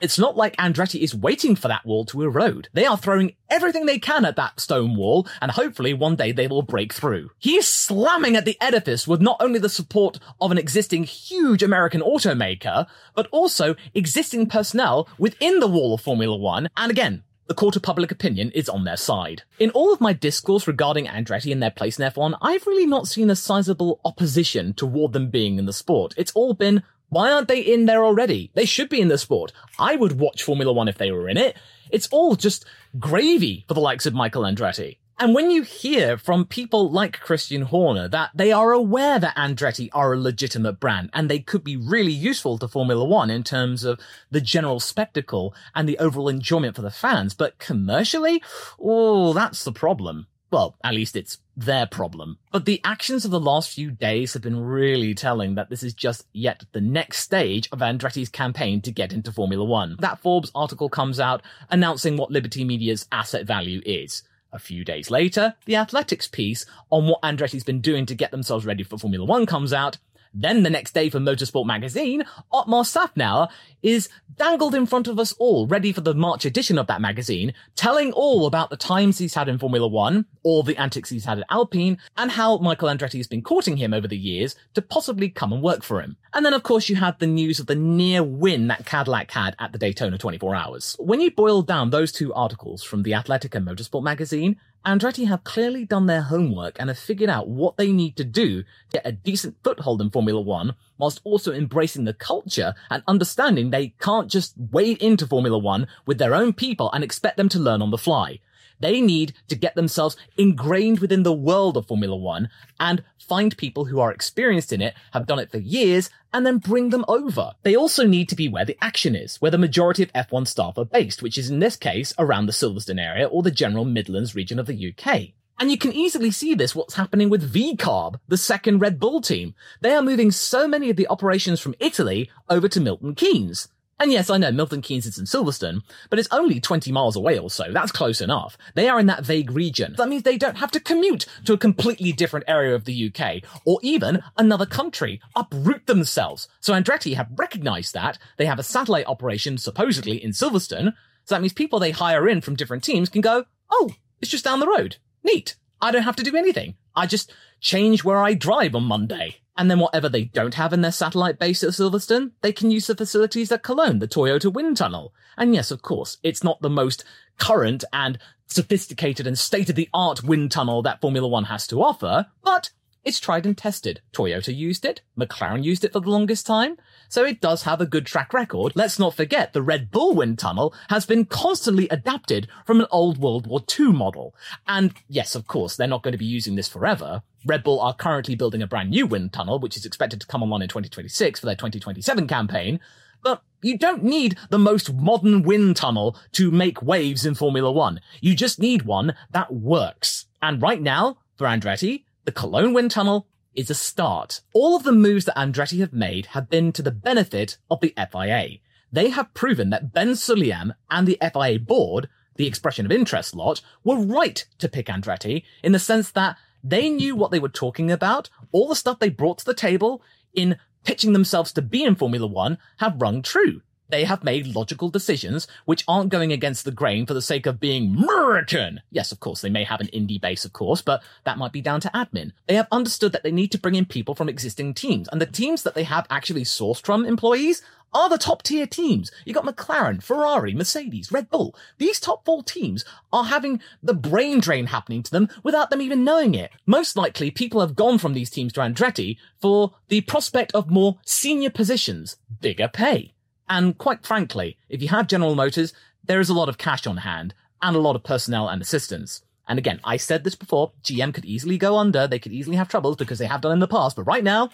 It's 0.00 0.18
not 0.18 0.36
like 0.36 0.56
Andretti 0.58 1.00
is 1.00 1.12
waiting 1.12 1.56
for 1.56 1.66
that 1.66 1.84
wall 1.84 2.04
to 2.06 2.22
erode. 2.22 2.68
They 2.72 2.86
are 2.86 2.96
throwing 2.96 3.34
everything 3.50 3.86
they 3.86 3.98
can 3.98 4.24
at 4.24 4.36
that 4.36 4.60
stone 4.60 4.94
wall, 4.94 5.26
and 5.42 5.50
hopefully 5.50 5.92
one 5.92 6.14
day 6.14 6.30
they 6.30 6.46
will 6.46 6.62
break 6.62 6.92
through. 6.92 7.30
He 7.38 7.56
is 7.56 7.66
slamming 7.66 8.36
at 8.36 8.44
the 8.44 8.56
edifice 8.60 9.08
with 9.08 9.20
not 9.20 9.38
only 9.40 9.58
the 9.58 9.68
support 9.68 10.20
of 10.40 10.52
an 10.52 10.58
existing 10.58 11.02
huge 11.02 11.64
American 11.64 12.00
automaker, 12.00 12.86
but 13.16 13.26
also 13.32 13.74
existing 13.92 14.46
personnel 14.46 15.08
within 15.18 15.58
the 15.58 15.66
wall 15.66 15.94
of 15.94 16.00
Formula 16.00 16.36
One, 16.36 16.68
and 16.76 16.92
again, 16.92 17.24
the 17.48 17.54
court 17.54 17.74
of 17.74 17.82
public 17.82 18.12
opinion 18.12 18.52
is 18.52 18.68
on 18.68 18.84
their 18.84 18.96
side. 18.96 19.42
In 19.58 19.70
all 19.70 19.92
of 19.92 20.00
my 20.00 20.12
discourse 20.12 20.68
regarding 20.68 21.06
Andretti 21.06 21.50
and 21.50 21.62
their 21.62 21.70
place 21.70 21.98
in 21.98 22.08
F1, 22.08 22.38
I've 22.40 22.66
really 22.66 22.86
not 22.86 23.08
seen 23.08 23.30
a 23.30 23.36
sizable 23.36 24.00
opposition 24.04 24.74
toward 24.74 25.12
them 25.12 25.30
being 25.30 25.58
in 25.58 25.64
the 25.64 25.72
sport. 25.72 26.14
It's 26.18 26.32
all 26.32 26.52
been, 26.52 26.82
why 27.08 27.32
aren't 27.32 27.48
they 27.48 27.60
in 27.60 27.86
there 27.86 28.04
already? 28.04 28.50
They 28.54 28.64
should 28.64 28.88
be 28.88 29.00
in 29.00 29.08
the 29.08 29.18
sport. 29.18 29.52
I 29.78 29.96
would 29.96 30.18
watch 30.18 30.42
Formula 30.42 30.72
One 30.72 30.88
if 30.88 30.98
they 30.98 31.10
were 31.10 31.28
in 31.28 31.36
it. 31.36 31.56
It's 31.90 32.08
all 32.08 32.36
just 32.36 32.64
gravy 32.98 33.64
for 33.66 33.74
the 33.74 33.80
likes 33.80 34.06
of 34.06 34.14
Michael 34.14 34.42
Andretti. 34.42 34.98
And 35.20 35.34
when 35.34 35.50
you 35.50 35.62
hear 35.62 36.16
from 36.16 36.44
people 36.44 36.92
like 36.92 37.18
Christian 37.18 37.62
Horner 37.62 38.06
that 38.08 38.30
they 38.34 38.52
are 38.52 38.70
aware 38.70 39.18
that 39.18 39.36
Andretti 39.36 39.88
are 39.92 40.12
a 40.12 40.20
legitimate 40.20 40.78
brand 40.78 41.10
and 41.12 41.28
they 41.28 41.40
could 41.40 41.64
be 41.64 41.76
really 41.76 42.12
useful 42.12 42.56
to 42.58 42.68
Formula 42.68 43.04
One 43.04 43.28
in 43.28 43.42
terms 43.42 43.82
of 43.82 43.98
the 44.30 44.40
general 44.40 44.78
spectacle 44.78 45.52
and 45.74 45.88
the 45.88 45.98
overall 45.98 46.28
enjoyment 46.28 46.76
for 46.76 46.82
the 46.82 46.90
fans, 46.90 47.34
but 47.34 47.58
commercially, 47.58 48.40
oh, 48.78 49.32
that's 49.32 49.64
the 49.64 49.72
problem. 49.72 50.28
Well, 50.50 50.76
at 50.82 50.94
least 50.94 51.16
it's 51.16 51.38
their 51.56 51.86
problem. 51.86 52.38
But 52.52 52.64
the 52.64 52.80
actions 52.84 53.24
of 53.24 53.30
the 53.30 53.40
last 53.40 53.74
few 53.74 53.90
days 53.90 54.32
have 54.32 54.42
been 54.42 54.60
really 54.60 55.14
telling 55.14 55.56
that 55.56 55.68
this 55.68 55.82
is 55.82 55.92
just 55.92 56.26
yet 56.32 56.64
the 56.72 56.80
next 56.80 57.18
stage 57.18 57.68
of 57.70 57.80
Andretti's 57.80 58.28
campaign 58.30 58.80
to 58.82 58.92
get 58.92 59.12
into 59.12 59.32
Formula 59.32 59.64
One. 59.64 59.96
That 59.98 60.20
Forbes 60.20 60.50
article 60.54 60.88
comes 60.88 61.20
out 61.20 61.42
announcing 61.70 62.16
what 62.16 62.30
Liberty 62.30 62.64
Media's 62.64 63.06
asset 63.12 63.46
value 63.46 63.82
is. 63.84 64.22
A 64.50 64.58
few 64.58 64.82
days 64.82 65.10
later, 65.10 65.54
the 65.66 65.76
Athletics 65.76 66.26
piece 66.26 66.64
on 66.88 67.06
what 67.06 67.20
Andretti's 67.20 67.64
been 67.64 67.82
doing 67.82 68.06
to 68.06 68.14
get 68.14 68.30
themselves 68.30 68.64
ready 68.64 68.82
for 68.82 68.96
Formula 68.96 69.26
One 69.26 69.44
comes 69.44 69.74
out. 69.74 69.98
Then 70.34 70.62
the 70.62 70.70
next 70.70 70.94
day 70.94 71.10
for 71.10 71.18
Motorsport 71.18 71.66
magazine, 71.66 72.24
Otmar 72.52 72.82
Szafnauer 72.82 73.48
is 73.82 74.08
dangled 74.36 74.74
in 74.74 74.86
front 74.86 75.08
of 75.08 75.18
us 75.18 75.32
all, 75.32 75.66
ready 75.66 75.92
for 75.92 76.00
the 76.00 76.14
March 76.14 76.44
edition 76.44 76.78
of 76.78 76.86
that 76.86 77.00
magazine, 77.00 77.52
telling 77.76 78.12
all 78.12 78.46
about 78.46 78.70
the 78.70 78.76
times 78.76 79.18
he's 79.18 79.34
had 79.34 79.48
in 79.48 79.58
Formula 79.58 79.86
One, 79.86 80.26
all 80.42 80.62
the 80.62 80.76
antics 80.76 81.10
he's 81.10 81.24
had 81.24 81.38
at 81.38 81.46
Alpine, 81.50 81.98
and 82.16 82.30
how 82.30 82.58
Michael 82.58 82.88
Andretti 82.88 83.18
has 83.18 83.26
been 83.26 83.42
courting 83.42 83.76
him 83.76 83.92
over 83.92 84.08
the 84.08 84.16
years 84.16 84.54
to 84.74 84.82
possibly 84.82 85.28
come 85.28 85.52
and 85.52 85.62
work 85.62 85.82
for 85.82 86.00
him. 86.00 86.16
And 86.34 86.44
then 86.44 86.54
of 86.54 86.62
course 86.62 86.88
you 86.88 86.96
had 86.96 87.18
the 87.18 87.26
news 87.26 87.58
of 87.58 87.66
the 87.66 87.74
near 87.74 88.22
win 88.22 88.68
that 88.68 88.86
Cadillac 88.86 89.30
had 89.30 89.56
at 89.58 89.72
the 89.72 89.78
Daytona 89.78 90.18
24 90.18 90.54
hours. 90.54 90.96
When 90.98 91.20
you 91.20 91.30
boil 91.30 91.62
down 91.62 91.90
those 91.90 92.12
two 92.12 92.32
articles 92.34 92.82
from 92.82 93.02
the 93.02 93.14
Athletic 93.14 93.54
and 93.54 93.66
Motorsport 93.66 94.02
magazine, 94.02 94.56
Andretti 94.86 95.26
have 95.26 95.44
clearly 95.44 95.84
done 95.84 96.06
their 96.06 96.22
homework 96.22 96.76
and 96.78 96.88
have 96.88 96.98
figured 96.98 97.28
out 97.28 97.48
what 97.48 97.76
they 97.76 97.92
need 97.92 98.16
to 98.16 98.24
do 98.24 98.62
to 98.62 98.66
get 98.92 99.06
a 99.06 99.12
decent 99.12 99.56
foothold 99.62 100.00
in 100.00 100.10
Formula 100.10 100.40
One, 100.40 100.74
whilst 100.96 101.20
also 101.24 101.52
embracing 101.52 102.04
the 102.04 102.14
culture 102.14 102.74
and 102.90 103.02
understanding 103.06 103.70
they 103.70 103.94
can't 104.00 104.30
just 104.30 104.54
wade 104.56 105.02
into 105.02 105.26
Formula 105.26 105.58
One 105.58 105.88
with 106.06 106.18
their 106.18 106.34
own 106.34 106.52
people 106.52 106.90
and 106.92 107.04
expect 107.04 107.36
them 107.36 107.48
to 107.50 107.58
learn 107.58 107.82
on 107.82 107.90
the 107.90 107.98
fly. 107.98 108.40
They 108.80 109.00
need 109.00 109.34
to 109.48 109.56
get 109.56 109.74
themselves 109.74 110.16
ingrained 110.36 111.00
within 111.00 111.22
the 111.22 111.32
world 111.32 111.76
of 111.76 111.86
Formula 111.86 112.16
One 112.16 112.48
and 112.78 113.02
find 113.18 113.56
people 113.56 113.86
who 113.86 114.00
are 114.00 114.12
experienced 114.12 114.72
in 114.72 114.80
it, 114.80 114.94
have 115.12 115.26
done 115.26 115.38
it 115.38 115.50
for 115.50 115.58
years, 115.58 116.10
and 116.32 116.44
then 116.44 116.58
bring 116.58 116.90
them 116.90 117.04
over. 117.08 117.52
They 117.62 117.76
also 117.76 118.06
need 118.06 118.28
to 118.28 118.36
be 118.36 118.48
where 118.48 118.64
the 118.64 118.78
action 118.80 119.14
is, 119.14 119.36
where 119.40 119.50
the 119.50 119.58
majority 119.58 120.02
of 120.02 120.12
F1 120.12 120.46
staff 120.46 120.78
are 120.78 120.84
based, 120.84 121.22
which 121.22 121.38
is 121.38 121.50
in 121.50 121.58
this 121.58 121.76
case 121.76 122.14
around 122.18 122.46
the 122.46 122.52
Silverstone 122.52 123.00
area 123.00 123.26
or 123.26 123.42
the 123.42 123.50
general 123.50 123.84
Midlands 123.84 124.34
region 124.34 124.58
of 124.58 124.66
the 124.66 124.94
UK. 124.94 125.32
And 125.60 125.72
you 125.72 125.78
can 125.78 125.92
easily 125.92 126.30
see 126.30 126.54
this 126.54 126.74
what's 126.74 126.94
happening 126.94 127.28
with 127.28 127.52
VCARB, 127.52 128.20
the 128.28 128.36
second 128.36 128.78
Red 128.78 129.00
Bull 129.00 129.20
team. 129.20 129.54
They 129.80 129.92
are 129.92 130.02
moving 130.02 130.30
so 130.30 130.68
many 130.68 130.88
of 130.88 130.96
the 130.96 131.08
operations 131.08 131.60
from 131.60 131.74
Italy 131.80 132.30
over 132.48 132.68
to 132.68 132.80
Milton 132.80 133.16
Keynes. 133.16 133.68
And 134.00 134.12
yes, 134.12 134.30
I 134.30 134.38
know 134.38 134.52
Milton 134.52 134.80
Keynes 134.80 135.06
is 135.06 135.18
in 135.18 135.24
Silverstone, 135.24 135.82
but 136.08 136.18
it's 136.18 136.28
only 136.30 136.60
20 136.60 136.92
miles 136.92 137.16
away 137.16 137.36
or 137.38 137.50
so. 137.50 137.72
That's 137.72 137.90
close 137.90 138.20
enough. 138.20 138.56
They 138.74 138.88
are 138.88 139.00
in 139.00 139.06
that 139.06 139.24
vague 139.24 139.50
region. 139.50 139.94
That 139.96 140.08
means 140.08 140.22
they 140.22 140.38
don't 140.38 140.58
have 140.58 140.70
to 140.72 140.80
commute 140.80 141.26
to 141.46 141.52
a 141.52 141.58
completely 141.58 142.12
different 142.12 142.44
area 142.48 142.74
of 142.74 142.84
the 142.84 143.12
UK, 143.12 143.42
or 143.64 143.80
even 143.82 144.22
another 144.36 144.66
country, 144.66 145.20
uproot 145.34 145.86
themselves. 145.86 146.48
So 146.60 146.72
Andretti 146.72 147.14
have 147.14 147.28
recognized 147.36 147.94
that. 147.94 148.18
They 148.36 148.46
have 148.46 148.60
a 148.60 148.64
satellite 148.64 149.06
operation 149.06 149.58
supposedly 149.58 150.22
in 150.22 150.30
Silverstone. 150.30 150.94
So 151.24 151.34
that 151.34 151.40
means 151.40 151.52
people 151.52 151.80
they 151.80 151.90
hire 151.90 152.28
in 152.28 152.40
from 152.40 152.56
different 152.56 152.84
teams 152.84 153.08
can 153.08 153.20
go, 153.20 153.46
oh, 153.70 153.90
it's 154.20 154.30
just 154.30 154.44
down 154.44 154.60
the 154.60 154.68
road. 154.68 154.96
Neat. 155.24 155.56
I 155.80 155.90
don't 155.90 156.02
have 156.02 156.16
to 156.16 156.24
do 156.24 156.36
anything. 156.36 156.74
I 156.94 157.06
just 157.06 157.32
change 157.60 158.02
where 158.04 158.18
I 158.18 158.34
drive 158.34 158.74
on 158.74 158.84
Monday. 158.84 159.36
And 159.58 159.68
then 159.68 159.80
whatever 159.80 160.08
they 160.08 160.24
don't 160.24 160.54
have 160.54 160.72
in 160.72 160.82
their 160.82 160.92
satellite 160.92 161.40
base 161.40 161.64
at 161.64 161.70
Silverstone, 161.70 162.30
they 162.42 162.52
can 162.52 162.70
use 162.70 162.86
the 162.86 162.94
facilities 162.94 163.50
at 163.50 163.64
Cologne, 163.64 163.98
the 163.98 164.06
Toyota 164.06 164.52
wind 164.52 164.76
tunnel. 164.76 165.12
And 165.36 165.52
yes, 165.52 165.72
of 165.72 165.82
course, 165.82 166.16
it's 166.22 166.44
not 166.44 166.62
the 166.62 166.70
most 166.70 167.04
current 167.38 167.82
and 167.92 168.18
sophisticated 168.46 169.26
and 169.26 169.36
state 169.36 169.68
of 169.68 169.74
the 169.74 169.88
art 169.92 170.22
wind 170.22 170.52
tunnel 170.52 170.80
that 170.82 171.00
Formula 171.00 171.26
One 171.26 171.44
has 171.44 171.66
to 171.66 171.82
offer, 171.82 172.26
but 172.42 172.70
it's 173.08 173.18
tried 173.18 173.46
and 173.46 173.56
tested. 173.56 174.02
Toyota 174.12 174.54
used 174.54 174.84
it. 174.84 175.00
McLaren 175.18 175.64
used 175.64 175.82
it 175.82 175.94
for 175.94 176.00
the 176.00 176.10
longest 176.10 176.46
time. 176.46 176.76
So 177.08 177.24
it 177.24 177.40
does 177.40 177.62
have 177.62 177.80
a 177.80 177.86
good 177.86 178.04
track 178.04 178.34
record. 178.34 178.72
Let's 178.74 178.98
not 178.98 179.14
forget 179.14 179.54
the 179.54 179.62
Red 179.62 179.90
Bull 179.90 180.14
wind 180.14 180.38
tunnel 180.38 180.74
has 180.90 181.06
been 181.06 181.24
constantly 181.24 181.88
adapted 181.88 182.48
from 182.66 182.80
an 182.80 182.86
old 182.90 183.16
World 183.16 183.46
War 183.46 183.62
II 183.78 183.92
model. 183.92 184.34
And 184.66 184.92
yes, 185.08 185.34
of 185.34 185.46
course, 185.46 185.74
they're 185.74 185.86
not 185.86 186.02
going 186.02 186.12
to 186.12 186.18
be 186.18 186.26
using 186.26 186.54
this 186.54 186.68
forever. 186.68 187.22
Red 187.46 187.64
Bull 187.64 187.80
are 187.80 187.94
currently 187.94 188.34
building 188.34 188.60
a 188.60 188.66
brand 188.66 188.90
new 188.90 189.06
wind 189.06 189.32
tunnel, 189.32 189.58
which 189.58 189.78
is 189.78 189.86
expected 189.86 190.20
to 190.20 190.26
come 190.26 190.42
online 190.42 190.60
in 190.60 190.68
2026 190.68 191.40
for 191.40 191.46
their 191.46 191.56
2027 191.56 192.26
campaign. 192.28 192.78
But 193.24 193.42
you 193.62 193.78
don't 193.78 194.04
need 194.04 194.36
the 194.50 194.58
most 194.58 194.92
modern 194.92 195.44
wind 195.44 195.76
tunnel 195.76 196.14
to 196.32 196.50
make 196.50 196.82
waves 196.82 197.24
in 197.24 197.34
Formula 197.34 197.72
One. 197.72 198.02
You 198.20 198.34
just 198.34 198.58
need 198.58 198.82
one 198.82 199.14
that 199.30 199.50
works. 199.52 200.26
And 200.42 200.60
right 200.60 200.82
now, 200.82 201.16
for 201.36 201.46
Andretti, 201.46 202.04
the 202.28 202.32
Cologne 202.32 202.74
wind 202.74 202.90
tunnel 202.90 203.26
is 203.54 203.70
a 203.70 203.74
start. 203.74 204.42
All 204.52 204.76
of 204.76 204.82
the 204.82 204.92
moves 204.92 205.24
that 205.24 205.36
Andretti 205.38 205.80
have 205.80 205.94
made 205.94 206.26
have 206.26 206.50
been 206.50 206.72
to 206.72 206.82
the 206.82 206.90
benefit 206.90 207.56
of 207.70 207.80
the 207.80 207.94
FIA. 207.96 208.58
They 208.92 209.08
have 209.08 209.32
proven 209.32 209.70
that 209.70 209.94
Ben 209.94 210.08
Sulayem 210.10 210.74
and 210.90 211.08
the 211.08 211.16
FIA 211.22 211.58
board, 211.58 212.10
the 212.36 212.46
expression 212.46 212.84
of 212.84 212.92
interest 212.92 213.34
lot, 213.34 213.62
were 213.82 213.96
right 213.96 214.44
to 214.58 214.68
pick 214.68 214.88
Andretti 214.88 215.42
in 215.62 215.72
the 215.72 215.78
sense 215.78 216.10
that 216.10 216.36
they 216.62 216.90
knew 216.90 217.16
what 217.16 217.30
they 217.30 217.38
were 217.38 217.48
talking 217.48 217.90
about. 217.90 218.28
All 218.52 218.68
the 218.68 218.76
stuff 218.76 218.98
they 218.98 219.08
brought 219.08 219.38
to 219.38 219.46
the 219.46 219.54
table 219.54 220.02
in 220.34 220.58
pitching 220.84 221.14
themselves 221.14 221.50
to 221.54 221.62
be 221.62 221.82
in 221.82 221.94
Formula 221.94 222.26
One 222.26 222.58
have 222.76 223.00
rung 223.00 223.22
true 223.22 223.62
they 223.88 224.04
have 224.04 224.24
made 224.24 224.54
logical 224.54 224.88
decisions 224.88 225.46
which 225.64 225.84
aren't 225.88 226.10
going 226.10 226.32
against 226.32 226.64
the 226.64 226.70
grain 226.70 227.06
for 227.06 227.14
the 227.14 227.22
sake 227.22 227.46
of 227.46 227.60
being 227.60 227.96
American. 227.96 228.80
Yes, 228.90 229.12
of 229.12 229.20
course, 229.20 229.40
they 229.40 229.50
may 229.50 229.64
have 229.64 229.80
an 229.80 229.88
Indy 229.88 230.18
base, 230.18 230.44
of 230.44 230.52
course, 230.52 230.82
but 230.82 231.02
that 231.24 231.38
might 231.38 231.52
be 231.52 231.60
down 231.60 231.80
to 231.80 231.90
admin. 231.94 232.32
They 232.46 232.54
have 232.54 232.68
understood 232.70 233.12
that 233.12 233.22
they 233.22 233.32
need 233.32 233.52
to 233.52 233.58
bring 233.58 233.74
in 233.74 233.86
people 233.86 234.14
from 234.14 234.28
existing 234.28 234.74
teams, 234.74 235.08
and 235.08 235.20
the 235.20 235.26
teams 235.26 235.62
that 235.62 235.74
they 235.74 235.84
have 235.84 236.06
actually 236.10 236.44
sourced 236.44 236.84
from 236.84 237.04
employees 237.04 237.62
are 237.94 238.08
the 238.08 238.18
top 238.18 238.42
tier 238.42 238.66
teams. 238.66 239.10
You 239.24 239.32
got 239.32 239.44
McLaren, 239.44 240.02
Ferrari, 240.02 240.54
Mercedes, 240.54 241.10
Red 241.10 241.30
Bull. 241.30 241.54
These 241.78 242.00
top 242.00 242.24
four 242.24 242.42
teams 242.42 242.84
are 243.12 243.24
having 243.24 243.60
the 243.82 243.94
brain 243.94 244.40
drain 244.40 244.66
happening 244.66 245.02
to 245.02 245.10
them 245.10 245.28
without 245.42 245.70
them 245.70 245.80
even 245.80 246.04
knowing 246.04 246.34
it. 246.34 246.50
Most 246.66 246.96
likely, 246.96 247.30
people 247.30 247.60
have 247.60 247.76
gone 247.76 247.98
from 247.98 248.14
these 248.14 248.30
teams 248.30 248.52
to 248.54 248.60
Andretti 248.60 249.16
for 249.40 249.74
the 249.88 250.02
prospect 250.02 250.52
of 250.52 250.70
more 250.70 250.98
senior 251.04 251.50
positions, 251.50 252.16
bigger 252.40 252.68
pay. 252.68 253.14
And 253.48 253.76
quite 253.78 254.06
frankly, 254.06 254.58
if 254.68 254.82
you 254.82 254.88
have 254.88 255.06
General 255.06 255.34
Motors, 255.34 255.72
there 256.04 256.20
is 256.20 256.28
a 256.28 256.34
lot 256.34 256.48
of 256.48 256.58
cash 256.58 256.86
on 256.86 256.98
hand 256.98 257.34
and 257.62 257.74
a 257.74 257.80
lot 257.80 257.96
of 257.96 258.04
personnel 258.04 258.48
and 258.48 258.60
assistance. 258.60 259.22
And 259.48 259.58
again, 259.58 259.80
I 259.82 259.96
said 259.96 260.24
this 260.24 260.34
before, 260.34 260.72
GM 260.82 261.14
could 261.14 261.24
easily 261.24 261.56
go 261.56 261.78
under, 261.78 262.06
they 262.06 262.18
could 262.18 262.32
easily 262.32 262.56
have 262.56 262.68
troubles 262.68 262.96
because 262.96 263.18
they 263.18 263.26
have 263.26 263.40
done 263.40 263.52
in 263.52 263.60
the 263.60 263.66
past, 263.68 263.96
but 263.96 264.04
right 264.04 264.24
now, 264.24 264.50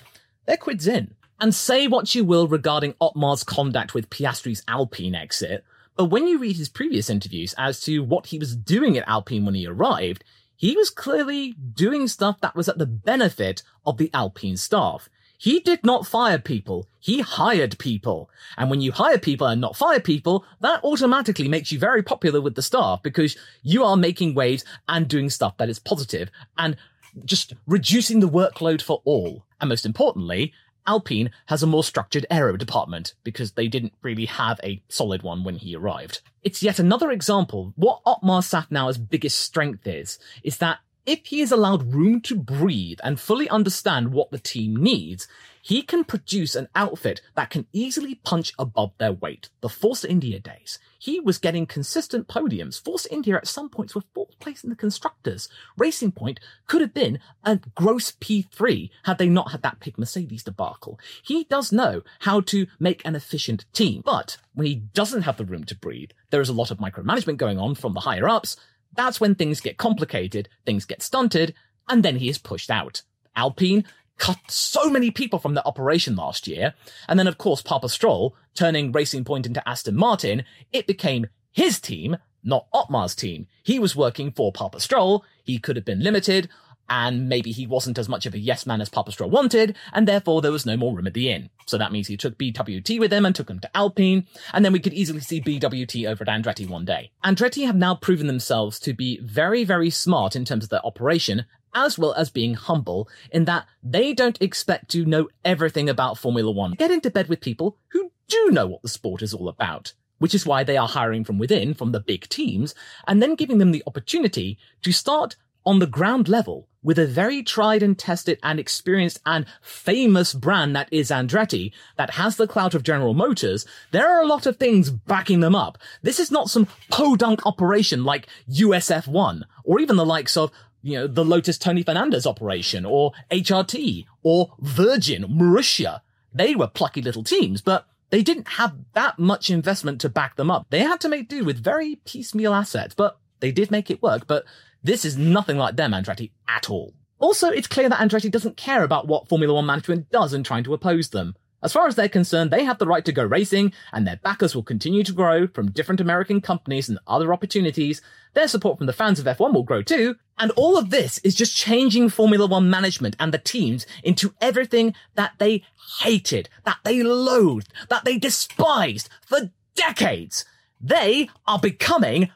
they're 0.47 0.57
quids 0.57 0.87
in. 0.87 1.15
And 1.41 1.53
say 1.53 1.89
what 1.89 2.15
you 2.15 2.25
will 2.25 2.47
regarding 2.47 2.95
Otmar's 2.95 3.43
conduct 3.43 3.93
with 3.93 4.09
Piastri's 4.09 4.63
Alpine 4.69 5.17
exit, 5.17 5.65
but 5.97 6.07
when 6.07 6.27
you 6.27 6.39
read 6.39 6.57
his 6.57 6.69
previous 6.69 7.09
interviews 7.09 7.55
as 7.57 7.81
to 7.83 8.03
what 8.03 8.27
he 8.27 8.39
was 8.39 8.57
doing 8.57 8.97
at 8.97 9.09
Alpine 9.09 9.45
when 9.45 9.55
he 9.55 9.67
arrived, 9.67 10.25
he 10.57 10.77
was 10.77 10.91
clearly 10.91 11.53
doing 11.53 12.09
stuff 12.09 12.41
that 12.41 12.57
was 12.57 12.69
at 12.69 12.79
the 12.79 12.87
benefit 12.87 13.63
of 13.85 13.99
the 13.99 14.11
Alpine 14.13 14.57
staff. 14.57 15.09
He 15.39 15.61
did 15.61 15.85
not 15.85 16.07
fire 16.07 16.39
people. 16.39 16.89
He 17.01 17.21
hired 17.21 17.79
people. 17.79 18.31
And 18.57 18.71
when 18.71 18.81
you 18.81 18.93
hire 18.93 19.19
people 19.19 19.47
and 19.47 19.61
not 19.61 19.77
fire 19.77 20.01
people, 20.01 20.45
that 20.61 20.83
automatically 20.85 21.49
makes 21.49 21.71
you 21.71 21.79
very 21.79 22.03
popular 22.03 22.41
with 22.41 22.55
the 22.55 22.63
staff 22.63 23.03
because 23.03 23.37
you 23.63 23.85
are 23.85 23.97
making 23.97 24.35
waves 24.35 24.65
and 24.89 25.09
doing 25.09 25.31
stuff 25.31 25.57
that 25.59 25.69
is 25.69 25.79
positive 25.79 26.31
and 26.57 26.77
just 27.25 27.53
reducing 27.67 28.21
the 28.21 28.29
workload 28.29 28.81
for 28.81 29.03
all. 29.05 29.45
And 29.61 29.69
most 29.69 29.87
importantly, 29.87 30.53
Alpine 30.87 31.31
has 31.47 31.63
a 31.63 31.67
more 31.67 31.85
structured 31.85 32.27
aero 32.31 32.57
department 32.57 33.15
because 33.25 33.53
they 33.53 33.69
didn't 33.69 33.95
really 34.03 34.27
have 34.27 34.61
a 34.63 34.83
solid 34.89 35.23
one 35.23 35.43
when 35.45 35.57
he 35.57 35.75
arrived. 35.75 36.21
It's 36.43 36.63
yet 36.63 36.79
another 36.79 37.11
example. 37.11 37.73
What 37.77 38.01
Otmar 38.05 38.43
Szafnauer's 38.43 38.99
biggest 38.99 39.39
strength 39.39 39.87
is, 39.87 40.19
is 40.43 40.59
that 40.59 40.79
if 41.07 41.27
he 41.27 41.41
is 41.41 41.53
allowed 41.53 41.93
room 41.93 42.21
to 42.23 42.37
breathe 42.37 42.99
and 43.05 43.21
fully 43.21 43.49
understand 43.49 44.13
what 44.13 44.31
the 44.31 44.39
team 44.39 44.77
needs, 44.77 45.29
he 45.61 45.81
can 45.81 46.05
produce 46.05 46.55
an 46.55 46.69
outfit 46.75 47.23
that 47.37 47.49
can 47.49 47.67
easily 47.73 48.17
punch 48.17 48.53
above 48.59 48.93
their 48.99 49.13
weight. 49.13 49.49
The 49.63 49.71
Force 49.71 50.05
India 50.05 50.39
days. 50.39 50.79
He 50.99 51.21
was 51.21 51.39
getting 51.39 51.65
consistent 51.65 52.29
podiums. 52.29 52.83
Force 52.83 53.07
India 53.07 53.37
at 53.37 53.47
some 53.47 53.71
points 53.71 53.95
were 53.95 54.03
fourth 54.15 54.39
place 54.39 54.63
in 54.63 54.69
the 54.71 54.77
constructors. 54.77 55.49
Racing 55.79 56.13
Point 56.13 56.39
could 56.67 56.83
have 56.83 56.93
been 56.93 57.19
a 57.45 57.61
gross 57.75 58.13
P3 58.13 58.91
had 59.05 59.17
they 59.17 59.29
not 59.29 59.53
had 59.53 59.63
that 59.63 59.81
Pink 59.81 59.99
Mercedes 59.99 60.43
debacle. 60.43 60.99
He 61.23 61.45
does 61.45 61.73
know 61.73 62.03
how 62.21 62.41
to 62.43 62.67
make 62.79 63.03
an 63.05 63.17
efficient 63.17 63.65
team, 63.73 64.03
but 64.05 64.37
when 64.53 64.67
he 64.67 64.75
doesn't 64.75 65.23
have 65.23 65.39
the 65.39 65.47
room 65.47 65.65
to 65.65 65.75
breathe, 65.75 66.11
there 66.29 66.43
is 66.43 66.51
a 66.51 66.55
lot 66.55 66.71
of 66.71 66.79
micromanagement 66.79 67.39
going 67.39 67.59
on 67.59 67.75
from 67.75 67.95
the 67.95 68.01
higher 68.01 68.29
ups, 68.29 68.57
that's 68.97 69.21
when 69.21 69.35
things 69.35 69.61
get 69.61 69.79
complicated, 69.79 70.49
things 70.65 70.85
get 70.85 71.03
stunted, 71.03 71.55
and 71.89 72.03
then 72.03 72.17
he 72.17 72.29
is 72.29 72.39
pushed 72.39 72.71
out. 72.71 73.03
Alpine 73.37 73.85
cut 74.19 74.39
so 74.49 74.89
many 74.89 75.11
people 75.11 75.39
from 75.39 75.55
the 75.55 75.67
operation 75.67 76.17
last 76.17 76.47
year, 76.47 76.75
and 77.09 77.19
then 77.19 77.27
of 77.27 77.39
course 77.39 77.63
Papa 77.63 77.89
Stroll 77.89 78.37
turning 78.55 78.93
Racing 78.93 79.25
Point 79.25 79.47
into 79.47 79.67
Aston 79.69 79.97
Martin, 79.97 80.45
it 80.73 80.87
became 80.87 81.27
his 81.51 81.81
team, 81.81 82.17
not 82.43 82.67
Otmar's 82.73 83.15
team. 83.15 83.47
He 83.63 83.79
was 83.79 83.97
working 83.97 84.31
for 84.31 84.53
Papa 84.53 84.81
Stroll, 84.81 85.25
he 85.43 85.59
could 85.59 85.77
have 85.77 85.85
been 85.85 86.03
limited, 86.03 86.49
and 86.89 87.29
maybe 87.29 87.51
he 87.53 87.67
wasn't 87.67 87.99
as 87.99 88.09
much 88.09 88.27
of 88.27 88.35
a 88.35 88.39
yes 88.39 88.67
man 88.67 88.81
as 88.81 88.89
Papa 88.89 89.13
Stroll 89.13 89.31
wanted, 89.31 89.77
and 89.93 90.07
therefore 90.07 90.43
there 90.43 90.53
was 90.53 90.67
no 90.67 90.77
more 90.77 90.95
room 90.95 91.07
at 91.07 91.15
the 91.15 91.31
inn. 91.31 91.51
So 91.67 91.79
that 91.79 91.93
means 91.93 92.07
he 92.07 92.17
took 92.17 92.39
BWT 92.39 92.99
with 93.01 93.13
him 93.13 93.25
and 93.25 93.35
took 93.35 93.51
him 93.51 93.61
to 93.61 93.77
Alpine, 93.77 94.27
and 94.53 94.65
then 94.65 94.73
we 94.73 94.81
could 94.81 94.93
easily 94.93 95.21
see 95.21 95.41
BWT 95.41 96.09
over 96.09 96.23
at 96.23 96.29
Andretti 96.29 96.69
one 96.69 96.85
day. 96.85 97.11
Andretti 97.25 97.67
have 97.67 97.77
now 97.77 97.95
proven 97.95 98.27
themselves 98.27 98.79
to 98.81 98.93
be 98.93 99.19
very, 99.21 99.65
very 99.65 99.91
smart 99.91 100.37
in 100.37 100.45
terms 100.45 100.65
of 100.65 100.71
their 100.71 100.85
operation, 100.87 101.47
as 101.75 101.99
well 101.99 102.13
as 102.15 102.31
being 102.31 102.55
humble 102.55 103.09
in 103.33 103.47
that 103.47 103.67
they 103.83 104.13
don't 104.13 104.41
expect 104.41 104.91
to 104.91 105.05
know 105.05 105.29
everything 105.45 105.89
about 105.89 106.19
Formula 106.19 106.51
One. 106.51 106.73
Get 106.73 106.91
into 106.91 107.11
bed 107.11 107.29
with 107.29 107.41
people 107.41 107.79
who 107.89 108.13
do 108.29 108.51
know 108.51 108.67
what 108.67 108.83
the 108.83 108.89
sport 108.89 109.23
is 109.23 109.35
all 109.35 109.49
about 109.49 109.93
which 110.19 110.35
is 110.35 110.47
why 110.47 110.65
they 110.65 110.77
are 110.77 110.89
hiring 110.89 111.25
from 111.25 111.39
within, 111.39 111.75
from 111.75 111.93
the 111.93 112.01
big 112.01 112.29
teams, 112.29 112.75
and 113.07 113.21
then 113.21 113.35
giving 113.35 113.59
them 113.59 113.73
the 113.73 113.83
opportunity 113.87 114.57
to 114.83 114.93
start 114.93 115.37
on 115.67 115.79
the 115.79 115.87
ground 115.87 116.29
level 116.29 116.69
with 116.83 116.99
a 116.99 117.07
very 117.07 117.43
tried 117.43 117.83
and 117.83 117.99
tested 117.99 118.39
and 118.43 118.61
experienced 118.61 119.19
and 119.25 119.47
famous 119.63 120.35
brand 120.35 120.77
that 120.77 120.89
is 120.93 121.11
Andretti 121.11 121.73
that 121.97 122.11
has 122.11 122.37
the 122.37 122.47
clout 122.47 122.75
of 122.75 122.83
General 122.83 123.15
Motors, 123.15 123.67
there 123.91 124.07
are 124.07 124.23
a 124.23 124.27
lot 124.27 124.47
of 124.47 124.59
things 124.59 124.91
backing 124.91 125.41
them 125.41 125.55
up. 125.55 125.79
This 126.03 126.21
is 126.21 126.31
not 126.31 126.51
some 126.51 126.69
podunk 126.91 127.47
operation 127.47 128.05
like 128.05 128.29
USF1 128.51 129.43
or 129.65 129.81
even 129.81 129.97
the 129.97 130.05
likes 130.05 130.37
of 130.37 130.53
you 130.83 130.99
know, 130.99 131.07
the 131.07 131.25
Lotus 131.25 131.57
Tony 131.57 131.83
Fernandes 131.83 132.27
operation 132.27 132.85
or 132.85 133.13
HRT 133.31 134.05
or 134.23 134.53
Virgin, 134.61 135.25
Marussia. 135.25 136.03
They 136.35 136.55
were 136.55 136.67
plucky 136.67 137.01
little 137.01 137.25
teams, 137.25 137.63
but 137.63 137.87
they 138.11 138.23
didn't 138.23 138.49
have 138.49 138.75
that 138.93 139.19
much 139.19 139.49
investment 139.49 140.03
to 140.03 140.11
back 140.11 140.37
them 140.37 140.51
up. 140.51 140.67
They 140.69 140.81
had 140.81 141.01
to 141.01 141.09
make 141.09 141.29
do 141.29 141.43
with 141.43 141.65
very 141.65 141.97
piecemeal 142.05 142.53
assets, 142.53 142.95
but 142.95 143.19
they 143.41 143.51
did 143.51 143.71
make 143.71 143.91
it 143.91 144.03
work. 144.03 144.27
But 144.27 144.45
this 144.85 145.05
is 145.05 145.17
nothing 145.17 145.57
like 145.57 145.77
them, 145.77 145.93
Andretti, 145.93 146.31
at 146.47 146.71
all. 146.71 146.95
Also, 147.19 147.49
it's 147.49 147.67
clear 147.67 147.89
that 147.89 147.99
Andretti 147.99 148.31
doesn't 148.31 148.59
care 148.59 148.85
about 148.85 149.09
what 149.09 149.29
Formula 149.29 149.55
One 149.55 149.67
management 149.67 150.11
does 150.11 150.35
in 150.35 150.45
trying 150.45 150.65
to 150.65 150.75
oppose 150.75 151.09
them. 151.09 151.35
As 151.63 151.73
far 151.73 151.87
as 151.87 151.95
they're 151.95 152.11
concerned, 152.11 152.51
they 152.51 152.65
have 152.65 152.79
the 152.79 152.87
right 152.87 153.03
to 153.07 153.13
go 153.13 153.25
racing, 153.25 153.73
and 153.95 154.07
their 154.07 154.21
backers 154.23 154.55
will 154.55 154.63
continue 154.63 155.03
to 155.03 155.15
grow 155.15 155.47
from 155.47 155.71
different 155.71 156.03
American 156.03 156.43
companies 156.43 156.91
and 156.91 156.99
other 157.07 157.33
opportunities. 157.33 158.03
Their 158.35 158.49
support 158.49 158.77
from 158.77 158.87
the 158.87 158.93
fans 158.93 159.19
of 159.19 159.25
F1 159.25 159.55
will 159.55 159.63
grow 159.63 159.81
too. 159.81 160.17
And 160.39 160.51
all 160.51 160.77
of 160.77 160.91
this 160.91 161.17
is 161.19 161.35
just 161.35 161.57
changing 161.57 162.11
Formula 162.11 162.47
One 162.47 162.69
management 162.69 163.17
and 163.19 163.33
the 163.33 163.39
teams 163.39 163.87
into 164.03 164.35
everything 164.43 164.95
that 165.15 165.33
they 165.39 165.65
hated, 166.03 166.51
that 166.65 166.81
they 166.85 167.03
loathed, 167.03 167.73
that 167.89 168.05
they 168.05 168.19
despised 168.19 169.09
for 169.25 169.51
decades. 169.75 170.45
They 170.79 171.31
are 171.47 171.59
becoming 171.59 172.31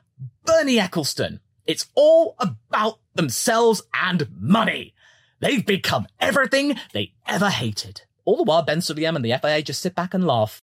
Bernie 0.46 0.78
Ecclestone. 0.78 1.40
It's 1.68 1.86
all 1.94 2.34
about 2.40 2.98
themselves 3.14 3.82
and 3.92 4.26
money. 4.40 4.94
They've 5.40 5.64
become 5.64 6.08
everything 6.18 6.76
they 6.94 7.12
ever 7.26 7.50
hated. 7.50 8.02
All 8.24 8.38
the 8.38 8.42
while, 8.42 8.62
Ben 8.62 8.78
Sulayem 8.78 9.16
and 9.16 9.24
the 9.24 9.36
FIA 9.40 9.62
just 9.62 9.82
sit 9.82 9.94
back 9.94 10.14
and 10.14 10.26
laugh. 10.26 10.62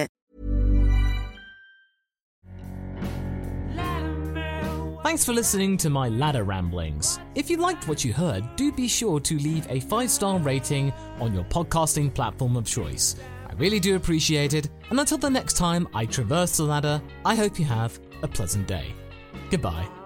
Thanks 5.03 5.25
for 5.25 5.33
listening 5.33 5.77
to 5.77 5.89
my 5.89 6.09
ladder 6.09 6.43
ramblings. 6.43 7.19
If 7.33 7.49
you 7.49 7.57
liked 7.57 7.87
what 7.87 8.05
you 8.05 8.13
heard, 8.13 8.43
do 8.55 8.71
be 8.71 8.87
sure 8.87 9.19
to 9.21 9.37
leave 9.39 9.65
a 9.67 9.79
five 9.79 10.11
star 10.11 10.37
rating 10.37 10.93
on 11.19 11.33
your 11.33 11.43
podcasting 11.45 12.13
platform 12.13 12.55
of 12.55 12.65
choice. 12.65 13.15
I 13.49 13.53
really 13.53 13.79
do 13.79 13.95
appreciate 13.95 14.53
it, 14.53 14.69
and 14.91 14.99
until 14.99 15.17
the 15.17 15.29
next 15.29 15.53
time 15.53 15.87
I 15.95 16.05
traverse 16.05 16.57
the 16.57 16.63
ladder, 16.63 17.01
I 17.25 17.33
hope 17.33 17.57
you 17.57 17.65
have 17.65 17.99
a 18.21 18.27
pleasant 18.27 18.67
day. 18.67 18.93
Goodbye. 19.49 20.00